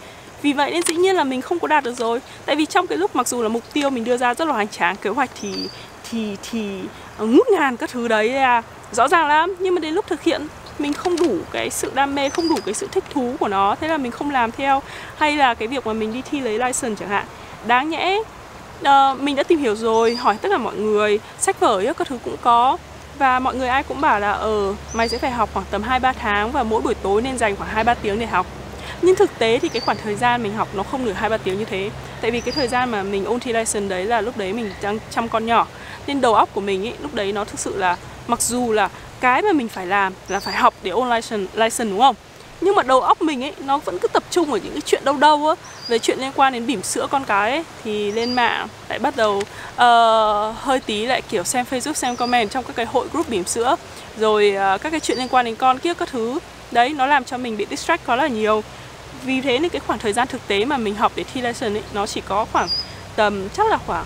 vì 0.46 0.52
vậy 0.52 0.70
nên 0.70 0.82
dĩ 0.82 0.94
nhiên 0.94 1.16
là 1.16 1.24
mình 1.24 1.42
không 1.42 1.58
có 1.58 1.68
đạt 1.68 1.84
được 1.84 1.96
rồi. 1.96 2.20
Tại 2.44 2.56
vì 2.56 2.66
trong 2.66 2.86
cái 2.86 2.98
lúc 2.98 3.16
mặc 3.16 3.28
dù 3.28 3.42
là 3.42 3.48
mục 3.48 3.62
tiêu 3.72 3.90
mình 3.90 4.04
đưa 4.04 4.16
ra 4.16 4.34
rất 4.34 4.48
là 4.48 4.54
hoành 4.54 4.68
tráng 4.68 4.96
kế 4.96 5.10
hoạch 5.10 5.30
thì 5.40 5.68
thì 6.10 6.36
thì 6.50 6.80
ờ, 7.18 7.26
ngút 7.26 7.46
ngàn 7.48 7.76
các 7.76 7.90
thứ 7.90 8.08
đấy 8.08 8.28
là 8.28 8.62
rõ 8.92 9.08
ràng 9.08 9.26
lắm. 9.26 9.56
Nhưng 9.58 9.74
mà 9.74 9.80
đến 9.80 9.94
lúc 9.94 10.06
thực 10.06 10.22
hiện 10.22 10.46
mình 10.78 10.92
không 10.92 11.16
đủ 11.16 11.38
cái 11.52 11.70
sự 11.70 11.90
đam 11.94 12.14
mê 12.14 12.28
không 12.28 12.48
đủ 12.48 12.56
cái 12.64 12.74
sự 12.74 12.88
thích 12.92 13.04
thú 13.10 13.34
của 13.40 13.48
nó 13.48 13.74
thế 13.80 13.88
là 13.88 13.96
mình 13.96 14.12
không 14.12 14.30
làm 14.30 14.52
theo. 14.52 14.82
Hay 15.16 15.36
là 15.36 15.54
cái 15.54 15.68
việc 15.68 15.86
mà 15.86 15.92
mình 15.92 16.12
đi 16.12 16.22
thi 16.30 16.40
lấy 16.40 16.58
license 16.58 16.94
chẳng 17.00 17.08
hạn. 17.08 17.24
Đáng 17.66 17.90
nhẽ 17.90 18.18
uh, 18.80 19.20
mình 19.20 19.36
đã 19.36 19.42
tìm 19.42 19.58
hiểu 19.58 19.76
rồi 19.76 20.14
hỏi 20.14 20.36
tất 20.42 20.48
cả 20.52 20.58
mọi 20.58 20.76
người 20.76 21.20
sách 21.38 21.60
vở 21.60 21.92
các 21.98 22.06
thứ 22.08 22.18
cũng 22.24 22.36
có. 22.42 22.76
Và 23.18 23.38
mọi 23.38 23.54
người 23.54 23.68
ai 23.68 23.82
cũng 23.82 24.00
bảo 24.00 24.20
là 24.20 24.32
ờ 24.32 24.74
mày 24.92 25.08
sẽ 25.08 25.18
phải 25.18 25.30
học 25.30 25.48
khoảng 25.54 25.66
tầm 25.70 25.82
2 25.82 26.00
3 26.00 26.12
tháng 26.12 26.52
và 26.52 26.62
mỗi 26.62 26.82
buổi 26.82 26.94
tối 26.94 27.22
nên 27.22 27.38
dành 27.38 27.56
khoảng 27.56 27.70
2 27.70 27.84
3 27.84 27.94
tiếng 27.94 28.18
để 28.18 28.26
học. 28.26 28.46
Nhưng 29.02 29.16
thực 29.16 29.38
tế 29.38 29.58
thì 29.58 29.68
cái 29.68 29.80
khoảng 29.80 29.98
thời 30.04 30.14
gian 30.14 30.42
mình 30.42 30.54
học 30.54 30.68
nó 30.74 30.82
không 30.82 31.04
được 31.04 31.12
2 31.12 31.30
3 31.30 31.36
tiếng 31.36 31.58
như 31.58 31.64
thế. 31.64 31.90
Tại 32.20 32.30
vì 32.30 32.40
cái 32.40 32.52
thời 32.52 32.68
gian 32.68 32.90
mà 32.90 33.02
mình 33.02 33.24
ôn 33.24 33.40
thi 33.40 33.52
lesson 33.52 33.88
đấy 33.88 34.04
là 34.04 34.20
lúc 34.20 34.36
đấy 34.36 34.52
mình 34.52 34.70
đang 34.82 34.98
chăm 35.10 35.28
con 35.28 35.46
nhỏ. 35.46 35.66
Nên 36.06 36.20
đầu 36.20 36.34
óc 36.34 36.48
của 36.54 36.60
mình 36.60 36.86
ấy 36.86 36.94
lúc 37.02 37.14
đấy 37.14 37.32
nó 37.32 37.44
thực 37.44 37.60
sự 37.60 37.76
là 37.76 37.96
mặc 38.26 38.42
dù 38.42 38.72
là 38.72 38.90
cái 39.20 39.42
mà 39.42 39.52
mình 39.52 39.68
phải 39.68 39.86
làm 39.86 40.12
là 40.28 40.40
phải 40.40 40.54
học 40.54 40.74
để 40.82 40.90
ôn 40.90 41.10
lesson, 41.10 41.46
lesson 41.54 41.90
đúng 41.90 42.00
không? 42.00 42.14
nhưng 42.60 42.74
mà 42.74 42.82
đầu 42.82 43.00
óc 43.00 43.22
mình 43.22 43.44
ấy 43.44 43.52
nó 43.64 43.78
vẫn 43.78 43.98
cứ 43.98 44.08
tập 44.08 44.22
trung 44.30 44.52
ở 44.52 44.58
những 44.58 44.72
cái 44.72 44.82
chuyện 44.86 45.04
đâu 45.04 45.16
đâu 45.16 45.48
á 45.48 45.54
về 45.88 45.98
chuyện 45.98 46.18
liên 46.18 46.32
quan 46.34 46.52
đến 46.52 46.66
bỉm 46.66 46.82
sữa 46.82 47.06
con 47.10 47.24
cái 47.24 47.50
ấy, 47.50 47.64
thì 47.84 48.12
lên 48.12 48.34
mạng 48.34 48.68
lại 48.88 48.98
bắt 48.98 49.16
đầu 49.16 49.36
uh, 49.36 50.56
hơi 50.56 50.80
tí 50.86 51.06
lại 51.06 51.22
kiểu 51.22 51.44
xem 51.44 51.64
facebook 51.70 51.92
xem 51.92 52.16
comment 52.16 52.50
trong 52.50 52.64
các 52.64 52.76
cái 52.76 52.86
hội 52.86 53.06
group 53.12 53.28
bỉm 53.28 53.44
sữa 53.44 53.76
rồi 54.18 54.56
uh, 54.74 54.82
các 54.82 54.90
cái 54.90 55.00
chuyện 55.00 55.18
liên 55.18 55.28
quan 55.28 55.44
đến 55.44 55.56
con 55.56 55.78
kia 55.78 55.94
các 55.94 56.08
thứ 56.12 56.38
đấy 56.70 56.88
nó 56.88 57.06
làm 57.06 57.24
cho 57.24 57.38
mình 57.38 57.56
bị 57.56 57.66
distract 57.70 58.06
quá 58.06 58.16
là 58.16 58.26
nhiều 58.26 58.62
vì 59.26 59.40
thế 59.40 59.58
nên 59.58 59.70
cái 59.70 59.80
khoảng 59.86 59.98
thời 59.98 60.12
gian 60.12 60.28
thực 60.28 60.48
tế 60.48 60.64
mà 60.64 60.76
mình 60.76 60.94
học 60.94 61.12
để 61.14 61.24
thi 61.34 61.40
lesson 61.40 61.76
ấy 61.76 61.82
nó 61.92 62.06
chỉ 62.06 62.20
có 62.20 62.46
khoảng 62.52 62.68
tầm 63.16 63.48
chắc 63.48 63.66
là 63.70 63.78
khoảng 63.86 64.04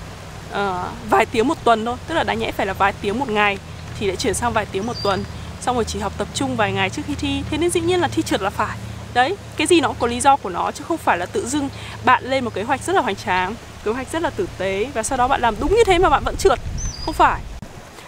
uh, 0.51 1.11
vài 1.11 1.27
tiếng 1.27 1.49
một 1.49 1.65
tuần 1.65 1.85
thôi. 1.85 1.97
Tức 2.09 2.15
là 2.15 2.25
đáng 2.25 2.39
nhẽ 2.39 2.53
phải 2.53 2.67
là 2.67 2.73
vài 2.73 2.93
tiếng 3.01 3.19
một 3.19 3.29
ngày 3.29 3.59
thì 3.99 4.07
lại 4.07 4.17
chuyển 4.17 4.35
sang 4.35 4.53
vài 4.53 4.67
tiếng 4.73 4.87
một 4.87 4.97
tuần. 5.03 5.25
Xong 5.61 5.77
rồi 5.77 5.85
chỉ 5.85 5.99
học 5.99 6.13
tập 6.19 6.29
trung 6.35 6.57
vài 6.57 6.73
ngày 6.73 6.91
trước 6.91 7.03
khi 7.07 7.15
thi. 7.15 7.43
Thế 7.51 7.59
nên 7.59 7.71
dĩ 7.71 7.81
nhiên 7.81 8.01
là 8.01 8.09
thi 8.09 8.23
trượt 8.23 8.43
là 8.43 8.51
phải. 8.51 8.79
Đấy 9.15 9.37
cái 9.57 9.67
gì 9.67 9.81
nó 9.81 9.89
cũng 9.89 9.97
có 10.01 10.07
lý 10.07 10.21
do 10.21 10.37
của 10.37 10.51
nó 10.51 10.71
chứ 10.71 10.85
không 10.89 10.99
phải 10.99 11.19
là 11.19 11.27
tự 11.27 11.47
dưng 11.47 11.69
bạn 12.05 12.25
lên 12.25 12.45
một 12.45 12.55
kế 12.55 12.63
hoạch 12.63 12.83
rất 12.83 12.93
là 12.97 13.03
hoành 13.03 13.17
tráng 13.17 13.55
kế 13.85 13.93
hoạch 13.93 14.13
rất 14.13 14.23
là 14.23 14.31
tử 14.31 14.47
tế 14.59 14.87
và 14.95 15.03
sau 15.03 15.19
đó 15.19 15.29
bạn 15.29 15.41
làm 15.41 15.55
đúng 15.61 15.71
như 15.71 15.85
thế 15.87 15.99
mà 15.99 16.11
bạn 16.11 16.23
vẫn 16.25 16.37
trượt. 16.37 16.59
Không 17.05 17.15
phải. 17.15 17.41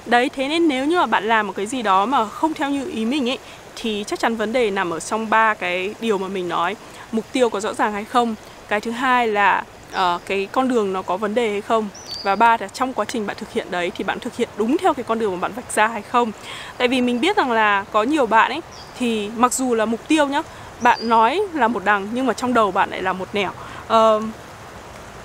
Đấy 0.06 0.30
thế 0.36 0.48
nên 0.48 0.68
nếu 0.68 0.86
như 0.86 0.96
mà 0.96 1.06
bạn 1.06 1.24
làm 1.24 1.46
một 1.46 1.52
cái 1.56 1.66
gì 1.66 1.82
đó 1.82 2.06
mà 2.06 2.28
không 2.28 2.54
theo 2.54 2.70
như 2.70 2.90
ý 2.90 3.04
mình 3.04 3.30
ấy 3.30 3.38
thì 3.76 4.04
chắc 4.06 4.20
chắn 4.20 4.36
vấn 4.36 4.52
đề 4.52 4.70
nằm 4.70 4.90
ở 4.90 5.00
trong 5.00 5.30
ba 5.30 5.54
cái 5.54 5.94
điều 6.00 6.18
mà 6.18 6.28
mình 6.28 6.48
nói 6.48 6.76
mục 7.12 7.24
tiêu 7.32 7.48
có 7.48 7.60
rõ 7.60 7.74
ràng 7.74 7.92
hay 7.92 8.04
không. 8.04 8.34
Cái 8.68 8.80
thứ 8.80 8.90
hai 8.90 9.28
là 9.28 9.64
uh, 9.94 10.20
cái 10.26 10.48
con 10.52 10.68
đường 10.68 10.92
nó 10.92 11.02
có 11.02 11.16
vấn 11.16 11.34
đề 11.34 11.50
hay 11.50 11.60
không. 11.60 11.88
Và 12.22 12.36
ba 12.36 12.56
là 12.60 12.68
trong 12.68 12.94
quá 12.94 13.04
trình 13.04 13.26
bạn 13.26 13.36
thực 13.40 13.52
hiện 13.52 13.66
đấy 13.70 13.92
thì 13.96 14.04
bạn 14.04 14.20
thực 14.20 14.36
hiện 14.36 14.48
đúng 14.56 14.76
theo 14.78 14.94
cái 14.94 15.04
con 15.04 15.18
đường 15.18 15.32
mà 15.32 15.38
bạn 15.38 15.52
vạch 15.52 15.72
ra 15.72 15.86
hay 15.86 16.02
không. 16.02 16.32
Tại 16.78 16.88
vì 16.88 17.00
mình 17.00 17.20
biết 17.20 17.36
rằng 17.36 17.52
là 17.52 17.84
có 17.92 18.02
nhiều 18.02 18.26
bạn 18.26 18.50
ấy 18.50 18.60
thì 18.98 19.30
mặc 19.36 19.52
dù 19.52 19.74
là 19.74 19.84
mục 19.84 20.08
tiêu 20.08 20.26
nhá 20.26 20.42
bạn 20.80 21.08
nói 21.08 21.42
là 21.54 21.68
một 21.68 21.84
đằng 21.84 22.08
nhưng 22.12 22.26
mà 22.26 22.32
trong 22.32 22.54
đầu 22.54 22.70
bạn 22.70 22.90
lại 22.90 23.02
là 23.02 23.12
một 23.12 23.28
nẻo. 23.32 23.50
Uh, 23.92 24.22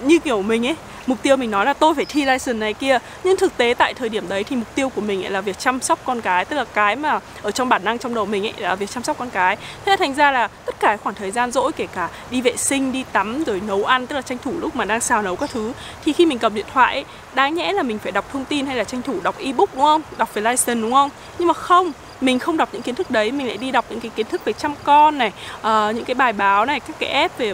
như 0.02 0.20
kiểu 0.20 0.42
mình 0.42 0.68
ấy 0.68 0.76
mục 1.08 1.22
tiêu 1.22 1.38
mình 1.38 1.52
nói 1.52 1.66
là 1.66 1.74
tôi 1.74 1.96
phải 1.96 2.06
thi 2.06 2.20
license 2.26 2.54
này 2.54 2.74
kia. 2.74 3.00
Nhưng 3.24 3.38
thực 3.38 3.58
tế 3.58 3.74
tại 3.78 3.94
thời 3.94 4.10
điểm 4.10 4.30
đấy 4.30 4.44
thì 4.44 4.56
mục 4.56 4.76
tiêu 4.76 4.90
của 4.90 5.02
mình 5.02 5.24
ấy 5.24 5.32
là 5.32 5.42
việc 5.42 5.60
chăm 5.60 5.82
sóc 5.82 6.00
con 6.06 6.22
cái 6.22 6.46
tức 6.46 6.56
là 6.56 6.66
cái 6.74 6.96
mà 6.96 7.20
ở 7.42 7.52
trong 7.52 7.70
bản 7.70 7.84
năng 7.84 7.98
trong 7.98 8.14
đầu 8.14 8.26
mình 8.26 8.46
ấy 8.46 8.54
là 8.58 8.76
việc 8.76 8.90
chăm 8.90 9.04
sóc 9.04 9.18
con 9.20 9.30
cái. 9.30 9.56
Thế 9.56 9.92
là 9.92 9.96
thành 9.98 10.14
ra 10.14 10.32
là 10.32 10.48
tất 10.66 10.76
cả 10.80 10.98
khoảng 10.98 11.16
thời 11.16 11.32
gian 11.32 11.52
rỗi 11.52 11.72
kể 11.72 11.88
cả 11.96 12.10
đi 12.32 12.42
vệ 12.42 12.58
sinh 12.58 12.92
đi 12.92 13.04
tắm 13.12 13.44
rồi 13.44 13.62
nấu 13.68 13.86
ăn 13.86 14.08
tức 14.08 14.16
là 14.16 14.22
tranh 14.22 14.38
thủ 14.44 14.54
lúc 14.60 14.76
mà 14.76 14.86
đang 14.86 15.02
xào 15.02 15.22
nấu 15.22 15.36
các 15.36 15.50
thứ 15.50 15.74
thì 16.06 16.14
khi 16.14 16.26
mình 16.26 16.40
cầm 16.40 16.56
điện 16.56 16.66
thoại 16.74 16.94
ấy, 16.94 17.06
đáng 17.34 17.56
nhẽ 17.56 17.74
là 17.74 17.84
mình 17.84 18.00
phải 18.00 18.12
đọc 18.12 18.26
thông 18.34 18.46
tin 18.46 18.66
hay 18.66 18.76
là 18.76 18.84
tranh 18.84 19.02
thủ 19.02 19.20
đọc 19.24 19.36
ebook 19.40 19.70
đúng 19.76 19.84
không? 19.84 20.02
Đọc 20.18 20.34
về 20.34 20.42
license 20.42 20.82
đúng 20.82 20.94
không? 20.94 21.10
Nhưng 21.40 21.48
mà 21.48 21.54
không 21.54 21.92
mình 22.22 22.40
không 22.40 22.58
đọc 22.58 22.70
những 22.72 22.82
kiến 22.82 22.96
thức 22.96 23.12
đấy 23.12 23.32
mình 23.32 23.48
lại 23.48 23.58
đi 23.58 23.72
đọc 23.72 23.86
những 23.90 24.00
cái 24.00 24.12
kiến 24.16 24.26
thức 24.26 24.46
về 24.46 24.54
chăm 24.54 24.74
con 24.84 25.18
này 25.18 25.32
uh, 25.58 25.96
những 25.96 26.06
cái 26.06 26.16
bài 26.16 26.34
báo 26.34 26.66
này 26.66 26.80
các 26.80 26.96
cái 27.00 27.10
app 27.10 27.38
về 27.38 27.54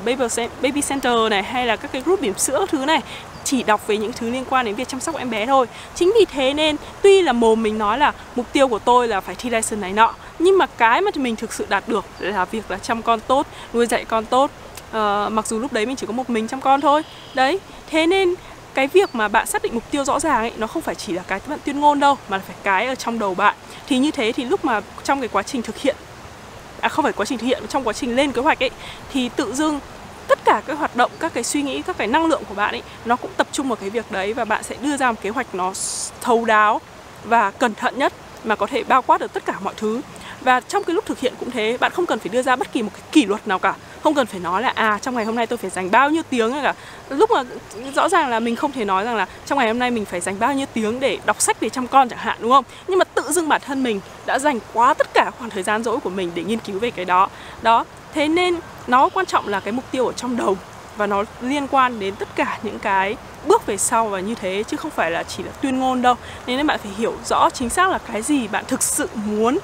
baby 0.62 0.82
center 0.82 1.13
này 1.30 1.43
hay 1.43 1.65
là 1.65 1.76
các 1.76 1.91
cái 1.91 2.02
group 2.02 2.21
bỉm 2.21 2.38
sữa 2.38 2.65
thứ 2.69 2.86
này 2.86 3.02
chỉ 3.43 3.63
đọc 3.63 3.88
về 3.88 3.97
những 3.97 4.12
thứ 4.13 4.30
liên 4.30 4.45
quan 4.49 4.65
đến 4.65 4.76
việc 4.76 4.88
chăm 4.88 4.99
sóc 4.99 5.15
em 5.15 5.30
bé 5.30 5.45
thôi. 5.45 5.67
Chính 5.95 6.12
vì 6.19 6.26
thế 6.26 6.54
nên 6.54 6.76
tuy 7.02 7.21
là 7.21 7.34
mồm 7.34 7.63
mình 7.63 7.78
nói 7.78 7.97
là 7.97 8.13
mục 8.36 8.45
tiêu 8.54 8.67
của 8.67 8.80
tôi 8.80 9.08
là 9.08 9.21
phải 9.21 9.36
thi 9.36 9.49
license 9.49 9.76
này 9.76 9.93
nọ 9.93 10.13
nhưng 10.39 10.58
mà 10.58 10.65
cái 10.65 11.02
mà 11.02 11.12
mình 11.15 11.36
thực 11.36 11.54
sự 11.54 11.65
đạt 11.69 11.84
được 11.88 12.06
là 12.19 12.45
việc 12.45 12.71
là 12.71 12.78
chăm 12.78 13.02
con 13.02 13.19
tốt 13.19 13.47
nuôi 13.73 13.86
dạy 13.86 14.06
con 14.06 14.26
tốt. 14.26 14.52
Uh, 14.89 15.32
mặc 15.32 15.47
dù 15.47 15.60
lúc 15.60 15.73
đấy 15.73 15.86
mình 15.86 15.95
chỉ 15.95 16.08
có 16.08 16.13
một 16.13 16.30
mình 16.30 16.47
chăm 16.47 16.62
con 16.62 16.82
thôi. 16.82 17.02
Đấy 17.34 17.60
thế 17.89 18.08
nên 18.08 18.34
cái 18.73 18.88
việc 18.88 19.15
mà 19.15 19.27
bạn 19.27 19.47
xác 19.47 19.62
định 19.63 19.73
mục 19.73 19.91
tiêu 19.91 20.05
rõ 20.05 20.19
ràng 20.19 20.38
ấy, 20.38 20.51
nó 20.57 20.67
không 20.67 20.81
phải 20.81 20.95
chỉ 20.95 21.13
là 21.13 21.23
cái 21.27 21.39
bạn 21.47 21.59
tuyên 21.65 21.79
ngôn 21.79 21.99
đâu, 21.99 22.17
mà 22.29 22.38
là 22.38 22.43
phải 22.47 22.55
cái 22.63 22.88
ở 22.88 22.95
trong 22.95 23.19
đầu 23.19 23.36
bạn. 23.36 23.55
Thì 23.88 23.97
như 23.97 24.12
thế 24.12 24.31
thì 24.31 24.45
lúc 24.45 24.65
mà 24.65 24.81
trong 25.03 25.19
cái 25.19 25.27
quá 25.27 25.43
trình 25.43 25.62
thực 25.62 25.77
hiện 25.77 25.95
à 26.81 26.89
không 26.89 27.03
phải 27.03 27.13
quá 27.13 27.25
trình 27.25 27.38
thực 27.38 27.47
hiện, 27.47 27.63
trong 27.69 27.83
quá 27.88 27.93
trình 27.93 28.15
lên 28.15 28.31
kế 28.31 28.41
hoạch 28.41 28.63
ấy, 28.63 28.69
thì 29.13 29.29
tự 29.29 29.53
dưng 29.53 29.79
tất 30.27 30.39
cả 30.45 30.62
các 30.65 30.77
hoạt 30.77 30.95
động, 30.95 31.12
các 31.19 31.33
cái 31.33 31.43
suy 31.43 31.62
nghĩ, 31.62 31.81
các 31.81 31.97
cái 31.97 32.07
năng 32.07 32.25
lượng 32.25 32.43
của 32.49 32.55
bạn 32.55 32.73
ấy, 32.73 32.81
nó 33.05 33.15
cũng 33.15 33.31
tập 33.38 33.47
trung 33.51 33.67
vào 33.69 33.75
cái 33.75 33.89
việc 33.89 34.12
đấy 34.12 34.33
và 34.33 34.45
bạn 34.45 34.63
sẽ 34.63 34.75
đưa 34.81 34.97
ra 34.97 35.12
một 35.12 35.17
kế 35.21 35.29
hoạch 35.29 35.55
nó 35.55 35.73
thấu 36.21 36.45
đáo 36.45 36.81
và 37.23 37.51
cẩn 37.51 37.75
thận 37.75 37.99
nhất 37.99 38.13
mà 38.43 38.55
có 38.55 38.67
thể 38.67 38.83
bao 38.83 39.01
quát 39.01 39.21
được 39.21 39.33
tất 39.33 39.45
cả 39.45 39.53
mọi 39.63 39.73
thứ. 39.77 40.01
Và 40.41 40.59
trong 40.59 40.83
cái 40.83 40.93
lúc 40.93 41.05
thực 41.05 41.19
hiện 41.19 41.33
cũng 41.39 41.51
thế, 41.51 41.77
bạn 41.79 41.91
không 41.91 42.05
cần 42.05 42.19
phải 42.19 42.29
đưa 42.29 42.41
ra 42.41 42.55
bất 42.55 42.71
kỳ 42.71 42.81
một 42.81 42.89
cái 42.93 43.03
kỷ 43.12 43.25
luật 43.25 43.47
nào 43.47 43.59
cả 43.59 43.75
không 44.04 44.13
cần 44.13 44.28
phải 44.28 44.39
nói 44.39 44.62
là 44.62 44.72
à 44.76 45.00
trong 45.02 45.16
ngày 45.16 45.26
hôm 45.26 45.36
nay 45.36 45.48
tôi 45.48 45.58
phải 45.58 45.70
dành 45.70 45.92
bao 45.92 46.10
nhiêu 46.10 46.24
tiếng 46.30 46.54
cả. 46.63 46.74
Lúc 47.10 47.32
mà 47.32 47.44
rõ 47.96 48.10
ràng 48.10 48.30
là 48.30 48.39
mình 48.39 48.56
không 48.56 48.72
thể 48.72 48.86
nói 48.86 49.04
rằng 49.04 49.16
là 49.16 49.28
trong 49.46 49.58
ngày 49.58 49.68
hôm 49.68 49.80
nay 49.80 49.92
mình 49.92 50.06
phải 50.06 50.22
dành 50.22 50.39
bao 50.39 50.54
nhiêu 50.54 50.66
tiếng 50.74 51.00
để 51.00 51.18
đọc 51.26 51.42
sách 51.42 51.58
để 51.62 51.70
chăm 51.70 51.88
con 51.88 52.10
chẳng 52.10 52.20
hạn, 52.20 52.38
đúng 52.42 52.52
không? 52.52 52.63
Nhưng 52.88 53.00
mà 53.00 53.06
tự 53.06 53.32
dưng 53.32 53.50
bản 53.50 53.62
thân 53.66 53.84
mình 53.84 54.00
đã 54.26 54.39
dành 54.39 54.60
quá 54.74 54.94
tất 54.94 55.13
cả 55.13 55.32
khoảng 55.38 55.50
thời 55.50 55.63
gian 55.63 55.84
rỗi 55.84 56.00
của 56.00 56.10
mình 56.10 56.32
để 56.36 56.44
nghiên 56.44 56.60
cứu 56.60 56.80
về 56.80 56.92
cái 56.92 57.06
đó. 57.06 57.30
Đó, 57.62 57.86
thế 58.13 58.28
nên 58.28 58.60
nó 58.88 59.10
quan 59.10 59.26
trọng 59.26 59.48
là 59.48 59.60
cái 59.60 59.72
mục 59.72 59.86
tiêu 59.92 60.08
ở 60.08 60.13
trong 60.13 60.38
đầu 60.38 60.58
và 60.98 61.08
nó 61.08 61.24
liên 61.42 61.68
quan 61.68 62.00
đến 62.00 62.16
tất 62.16 62.28
cả 62.36 62.60
những 62.63 62.80
cái 62.80 63.16
bước 63.48 63.66
về 63.66 63.78
sau 63.78 64.08
và 64.08 64.20
như 64.20 64.36
thế, 64.36 64.63
chứ 64.68 64.78
không 64.78 64.92
phải 64.92 65.12
là 65.12 65.24
chỉ 65.24 65.44
là 65.44 65.52
tuyên 65.62 65.80
ngôn 65.80 66.02
đâu. 66.02 66.16
Nên 66.48 66.68
bạn 66.68 66.80
phải 66.84 66.92
hiểu 66.98 67.13
rõ 67.26 67.50
chính 67.50 67.70
xác 67.70 67.89
là 67.89 67.98
cái 67.98 68.22
gì 68.22 68.48
bạn 68.48 68.63
thực 68.68 68.84
sự 68.84 69.10
muốn 69.16 69.58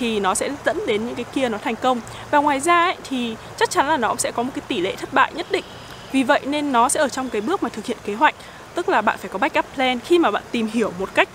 thì 0.00 0.20
nó 0.20 0.34
sẽ 0.34 0.50
dẫn 0.64 0.86
đến 0.86 1.06
những 1.06 1.14
cái 1.14 1.24
kia 1.34 1.48
nó 1.48 1.58
thành 1.58 1.76
công. 1.76 2.00
Và 2.30 2.38
ngoài 2.38 2.60
ra 2.60 2.84
ấy, 2.84 2.96
thì 3.08 3.36
chắc 3.58 3.70
chắn 3.70 3.88
là 3.88 3.96
nó 3.96 4.08
cũng 4.08 4.18
sẽ 4.18 4.30
có 4.30 4.42
một 4.42 4.50
cái 4.54 4.62
tỷ 4.68 4.80
lệ 4.80 4.96
thất 4.96 5.12
bại 5.12 5.32
nhất 5.34 5.46
định. 5.50 5.64
Vì 6.12 6.22
vậy 6.22 6.40
nên 6.44 6.72
nó 6.72 6.88
sẽ 6.88 7.00
ở 7.00 7.08
trong 7.08 7.30
cái 7.30 7.40
bước 7.40 7.62
mà 7.62 7.68
thực 7.68 7.86
hiện 7.86 7.96
kế 8.04 8.14
hoạch. 8.14 8.34
Tức 8.74 8.88
là 8.88 9.00
bạn 9.00 9.18
phải 9.18 9.28
có 9.28 9.38
backup 9.38 9.64
plan. 9.74 10.00
Khi 10.00 10.18
mà 10.18 10.30
bạn 10.30 10.42
tìm 10.50 10.68
hiểu 10.72 10.92
một 10.98 11.08
cách 11.14 11.28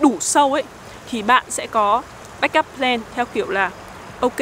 đủ 0.00 0.16
sâu 0.20 0.52
ấy 0.52 0.62
thì 1.10 1.22
bạn 1.22 1.44
sẽ 1.48 1.66
có 1.66 2.02
backup 2.40 2.66
plan 2.76 3.00
theo 3.14 3.24
kiểu 3.24 3.50
là 3.50 3.70
ok 4.20 4.38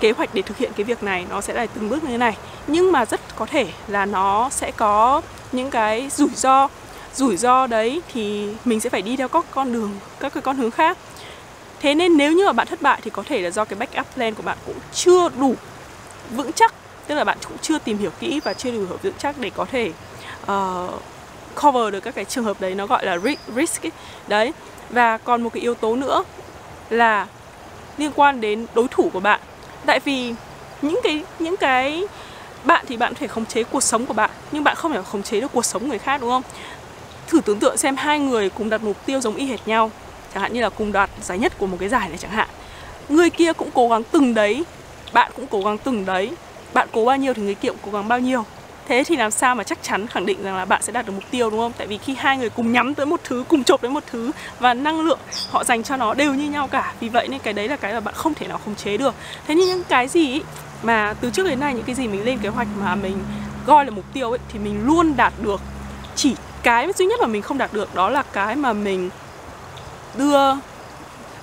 kế 0.00 0.10
hoạch 0.16 0.34
để 0.34 0.42
thực 0.42 0.56
hiện 0.56 0.72
cái 0.76 0.84
việc 0.84 1.02
này 1.02 1.26
nó 1.30 1.40
sẽ 1.40 1.54
là 1.54 1.66
từng 1.66 1.88
bước 1.88 2.02
như 2.04 2.08
thế 2.08 2.18
này. 2.18 2.36
Nhưng 2.66 2.92
mà 2.92 3.04
rất 3.04 3.20
có 3.36 3.46
thể 3.46 3.66
là 3.88 4.06
nó 4.06 4.48
sẽ 4.50 4.70
có 4.70 5.22
những 5.52 5.70
cái 5.70 6.10
rủi 6.10 6.30
ro. 6.34 6.68
Rủi 7.14 7.36
ro 7.36 7.66
đấy 7.66 8.02
thì 8.12 8.48
mình 8.64 8.80
sẽ 8.80 8.90
phải 8.90 9.02
đi 9.02 9.16
theo 9.16 9.28
các 9.28 9.44
con 9.50 9.72
đường 9.72 9.90
các 10.20 10.34
cái 10.34 10.42
con 10.42 10.56
hướng 10.56 10.70
khác 10.70 10.98
thế 11.84 11.94
nên 11.94 12.16
nếu 12.16 12.32
như 12.32 12.46
mà 12.46 12.52
bạn 12.52 12.66
thất 12.66 12.82
bại 12.82 13.00
thì 13.02 13.10
có 13.10 13.22
thể 13.26 13.40
là 13.40 13.50
do 13.50 13.64
cái 13.64 13.78
backup 13.78 14.14
plan 14.14 14.34
của 14.34 14.42
bạn 14.42 14.58
cũng 14.66 14.76
chưa 14.94 15.28
đủ 15.28 15.54
vững 16.30 16.52
chắc. 16.52 16.74
Tức 17.06 17.14
là 17.14 17.24
bạn 17.24 17.38
cũng 17.48 17.58
chưa 17.62 17.78
tìm 17.78 17.98
hiểu 17.98 18.10
kỹ 18.20 18.40
và 18.44 18.52
chưa 18.52 18.70
đủ 18.70 18.84
vững 19.02 19.14
chắc 19.18 19.38
để 19.38 19.50
có 19.50 19.64
thể 19.64 19.92
uh, 20.42 21.02
cover 21.62 21.92
được 21.92 22.00
các 22.00 22.14
cái 22.14 22.24
trường 22.24 22.44
hợp 22.44 22.60
đấy 22.60 22.74
nó 22.74 22.86
gọi 22.86 23.06
là 23.06 23.18
risk 23.56 23.86
ấy. 23.86 23.92
đấy. 24.28 24.52
Và 24.90 25.18
còn 25.18 25.42
một 25.42 25.50
cái 25.52 25.62
yếu 25.62 25.74
tố 25.74 25.96
nữa 25.96 26.24
là 26.90 27.26
liên 27.96 28.10
quan 28.16 28.40
đến 28.40 28.66
đối 28.74 28.88
thủ 28.88 29.10
của 29.12 29.20
bạn. 29.20 29.40
Tại 29.86 30.00
vì 30.00 30.34
những 30.82 31.00
cái 31.02 31.24
những 31.38 31.56
cái 31.56 32.04
bạn 32.64 32.84
thì 32.88 32.96
bạn 32.96 33.14
có 33.14 33.18
thể 33.20 33.26
khống 33.26 33.46
chế 33.46 33.64
cuộc 33.64 33.82
sống 33.82 34.06
của 34.06 34.14
bạn 34.14 34.30
nhưng 34.52 34.64
bạn 34.64 34.76
không 34.76 34.92
thể 34.92 35.02
khống 35.12 35.22
chế 35.22 35.40
được 35.40 35.52
cuộc 35.52 35.64
sống 35.64 35.88
người 35.88 35.98
khác 35.98 36.20
đúng 36.20 36.30
không? 36.30 36.42
Thử 37.26 37.40
tưởng 37.40 37.58
tượng 37.58 37.76
xem 37.76 37.96
hai 37.96 38.18
người 38.18 38.50
cùng 38.50 38.70
đặt 38.70 38.82
mục 38.82 39.06
tiêu 39.06 39.20
giống 39.20 39.36
y 39.36 39.46
hệt 39.46 39.68
nhau 39.68 39.90
chẳng 40.34 40.42
hạn 40.42 40.52
như 40.52 40.60
là 40.60 40.68
cùng 40.68 40.92
đoạt 40.92 41.10
giải 41.22 41.38
nhất 41.38 41.52
của 41.58 41.66
một 41.66 41.76
cái 41.80 41.88
giải 41.88 42.08
này 42.08 42.18
chẳng 42.18 42.30
hạn. 42.30 42.48
Người 43.08 43.30
kia 43.30 43.52
cũng 43.52 43.70
cố 43.74 43.88
gắng 43.88 44.02
từng 44.10 44.34
đấy, 44.34 44.64
bạn 45.12 45.32
cũng 45.36 45.46
cố 45.46 45.62
gắng 45.62 45.78
từng 45.78 46.06
đấy. 46.06 46.30
Bạn 46.74 46.88
cố 46.92 47.04
bao 47.04 47.16
nhiêu 47.16 47.34
thì 47.34 47.42
người 47.42 47.54
kia 47.54 47.68
cũng 47.68 47.78
cố 47.82 47.90
gắng 47.90 48.08
bao 48.08 48.20
nhiêu. 48.20 48.44
Thế 48.88 49.04
thì 49.04 49.16
làm 49.16 49.30
sao 49.30 49.54
mà 49.54 49.64
chắc 49.64 49.78
chắn 49.82 50.06
khẳng 50.06 50.26
định 50.26 50.42
rằng 50.42 50.56
là 50.56 50.64
bạn 50.64 50.82
sẽ 50.82 50.92
đạt 50.92 51.06
được 51.06 51.12
mục 51.12 51.24
tiêu, 51.30 51.50
đúng 51.50 51.60
không? 51.60 51.72
Tại 51.78 51.86
vì 51.86 51.98
khi 51.98 52.14
hai 52.18 52.38
người 52.38 52.50
cùng 52.50 52.72
nhắm 52.72 52.94
tới 52.94 53.06
một 53.06 53.20
thứ, 53.24 53.44
cùng 53.48 53.64
chộp 53.64 53.80
tới 53.80 53.90
một 53.90 54.02
thứ 54.10 54.30
và 54.58 54.74
năng 54.74 55.00
lượng 55.00 55.18
họ 55.50 55.64
dành 55.64 55.82
cho 55.82 55.96
nó 55.96 56.14
đều 56.14 56.34
như 56.34 56.50
nhau 56.50 56.68
cả. 56.68 56.94
Vì 57.00 57.08
vậy 57.08 57.28
nên 57.28 57.40
cái 57.40 57.52
đấy 57.52 57.68
là 57.68 57.76
cái 57.76 57.92
mà 57.92 58.00
bạn 58.00 58.14
không 58.14 58.34
thể 58.34 58.46
nào 58.46 58.60
khống 58.64 58.74
chế 58.74 58.96
được. 58.96 59.14
Thế 59.46 59.54
nhưng 59.54 59.68
những 59.68 59.84
cái 59.88 60.08
gì 60.08 60.40
mà 60.82 61.14
từ 61.20 61.30
trước 61.30 61.46
đến 61.46 61.60
nay 61.60 61.74
những 61.74 61.84
cái 61.84 61.94
gì 61.94 62.08
mình 62.08 62.24
lên 62.24 62.38
kế 62.38 62.48
hoạch 62.48 62.68
mà 62.80 62.94
mình 62.94 63.18
gọi 63.66 63.84
là 63.84 63.90
mục 63.90 64.04
tiêu 64.12 64.30
ấy 64.30 64.38
thì 64.48 64.58
mình 64.58 64.86
luôn 64.86 65.16
đạt 65.16 65.32
được. 65.42 65.60
Chỉ 66.16 66.34
cái 66.62 66.92
duy 66.92 67.06
nhất 67.06 67.20
mà 67.20 67.26
mình 67.26 67.42
không 67.42 67.58
đạt 67.58 67.72
được 67.72 67.94
đó 67.94 68.08
là 68.08 68.22
cái 68.22 68.56
mà 68.56 68.72
mình 68.72 69.10
đưa 70.16 70.38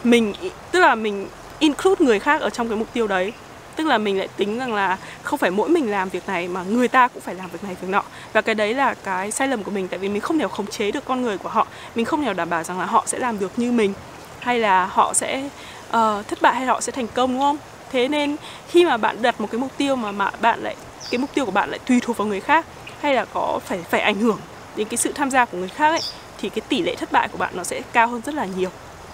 mình 0.03 0.33
tức 0.71 0.79
là 0.79 0.95
mình 0.95 1.27
include 1.59 2.05
người 2.05 2.19
khác 2.19 2.41
ở 2.41 2.49
trong 2.49 2.67
cái 2.69 2.77
mục 2.77 2.87
tiêu 2.93 3.07
đấy. 3.07 3.33
Tức 3.75 3.87
là 3.87 3.97
mình 3.97 4.17
lại 4.17 4.27
tính 4.27 4.59
rằng 4.59 4.73
là 4.73 4.97
không 5.23 5.39
phải 5.39 5.51
mỗi 5.51 5.69
mình 5.69 5.91
làm 5.91 6.09
việc 6.09 6.27
này 6.27 6.47
mà 6.47 6.63
người 6.63 6.87
ta 6.87 7.07
cũng 7.07 7.21
phải 7.21 7.35
làm 7.35 7.49
việc 7.49 7.63
này 7.63 7.75
việc 7.81 7.87
nọ. 7.89 8.03
Và 8.33 8.41
cái 8.41 8.55
đấy 8.55 8.73
là 8.73 8.93
cái 8.93 9.31
sai 9.31 9.47
lầm 9.47 9.63
của 9.63 9.71
mình 9.71 9.87
tại 9.87 9.99
vì 9.99 10.09
mình 10.09 10.21
không 10.21 10.39
thể 10.39 10.47
khống 10.51 10.67
chế 10.67 10.91
được 10.91 11.05
con 11.05 11.21
người 11.21 11.37
của 11.37 11.49
họ. 11.49 11.67
Mình 11.95 12.05
không 12.05 12.23
thể 12.23 12.33
đảm 12.33 12.49
bảo 12.49 12.63
rằng 12.63 12.79
là 12.79 12.85
họ 12.85 13.03
sẽ 13.07 13.19
làm 13.19 13.39
được 13.39 13.51
như 13.57 13.71
mình 13.71 13.93
hay 14.39 14.59
là 14.59 14.85
họ 14.85 15.13
sẽ 15.13 15.43
uh, 15.87 16.27
thất 16.27 16.41
bại 16.41 16.55
hay 16.55 16.65
họ 16.65 16.81
sẽ 16.81 16.91
thành 16.91 17.07
công 17.07 17.31
đúng 17.31 17.41
không? 17.41 17.57
Thế 17.91 18.07
nên 18.07 18.35
khi 18.67 18.85
mà 18.85 18.97
bạn 18.97 19.21
đặt 19.21 19.41
một 19.41 19.47
cái 19.51 19.59
mục 19.59 19.71
tiêu 19.77 19.95
mà 19.95 20.11
mà 20.11 20.31
bạn 20.41 20.63
lại 20.63 20.75
cái 21.11 21.19
mục 21.19 21.29
tiêu 21.33 21.45
của 21.45 21.51
bạn 21.51 21.69
lại 21.69 21.79
tùy 21.85 21.99
thuộc 22.01 22.17
vào 22.17 22.27
người 22.27 22.39
khác 22.39 22.65
hay 23.01 23.13
là 23.13 23.25
có 23.25 23.59
phải 23.65 23.79
phải 23.89 24.01
ảnh 24.01 24.15
hưởng 24.15 24.37
đến 24.75 24.87
cái 24.87 24.97
sự 24.97 25.11
tham 25.11 25.31
gia 25.31 25.45
của 25.45 25.57
người 25.57 25.69
khác 25.69 25.89
ấy 25.89 26.01
thì 26.41 26.49
cái 26.49 26.61
tỷ 26.69 26.81
lệ 26.81 26.95
thất 26.95 27.11
bại 27.11 27.27
của 27.31 27.37
bạn 27.37 27.53
nó 27.55 27.63
sẽ 27.63 27.81
cao 27.93 28.07
hơn 28.07 28.21
rất 28.25 28.35
là 28.35 28.45
nhiều. 28.45 28.69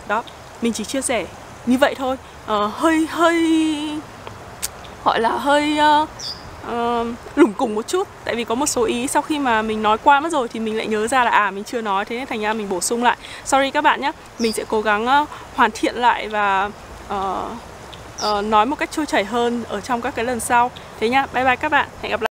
Đó 0.07 0.23
mình 0.61 0.73
chỉ 0.73 0.83
chia 0.83 1.01
sẻ 1.01 1.25
như 1.65 1.77
vậy 1.77 1.95
thôi. 1.95 2.17
Uh, 2.43 2.73
hơi 2.73 3.07
hơi 3.09 3.99
gọi 5.05 5.19
là 5.19 5.29
hơi 5.29 5.79
uh, 6.01 6.09
uh, 6.67 7.07
lủng 7.35 7.53
củng 7.53 7.75
một 7.75 7.87
chút 7.87 8.07
tại 8.23 8.35
vì 8.35 8.43
có 8.43 8.55
một 8.55 8.65
số 8.65 8.83
ý 8.83 9.07
sau 9.07 9.21
khi 9.21 9.39
mà 9.39 9.61
mình 9.61 9.83
nói 9.83 9.97
qua 9.97 10.19
mất 10.19 10.31
rồi 10.31 10.47
thì 10.47 10.59
mình 10.59 10.77
lại 10.77 10.87
nhớ 10.87 11.07
ra 11.07 11.23
là 11.23 11.31
à 11.31 11.51
mình 11.51 11.63
chưa 11.63 11.81
nói 11.81 12.05
thế 12.05 12.17
nên 12.17 12.27
thành 12.27 12.41
ra 12.41 12.53
mình 12.53 12.69
bổ 12.69 12.81
sung 12.81 13.03
lại. 13.03 13.17
Sorry 13.45 13.71
các 13.71 13.81
bạn 13.81 14.01
nhé 14.01 14.11
mình 14.39 14.53
sẽ 14.53 14.63
cố 14.67 14.81
gắng 14.81 15.07
uh, 15.21 15.29
hoàn 15.55 15.71
thiện 15.71 15.95
lại 15.95 16.27
và 16.27 16.69
uh, 17.13 17.51
uh, 18.27 18.45
nói 18.45 18.65
một 18.65 18.75
cách 18.79 18.89
trôi 18.91 19.05
chảy 19.05 19.25
hơn 19.25 19.63
ở 19.69 19.81
trong 19.81 20.01
các 20.01 20.15
cái 20.15 20.25
lần 20.25 20.39
sau. 20.39 20.71
Thế 20.99 21.09
nhá 21.09 21.25
bye 21.33 21.43
bye 21.43 21.55
các 21.55 21.71
bạn 21.71 21.87
hẹn 22.01 22.11
gặp 22.11 22.21
lại. 22.21 22.25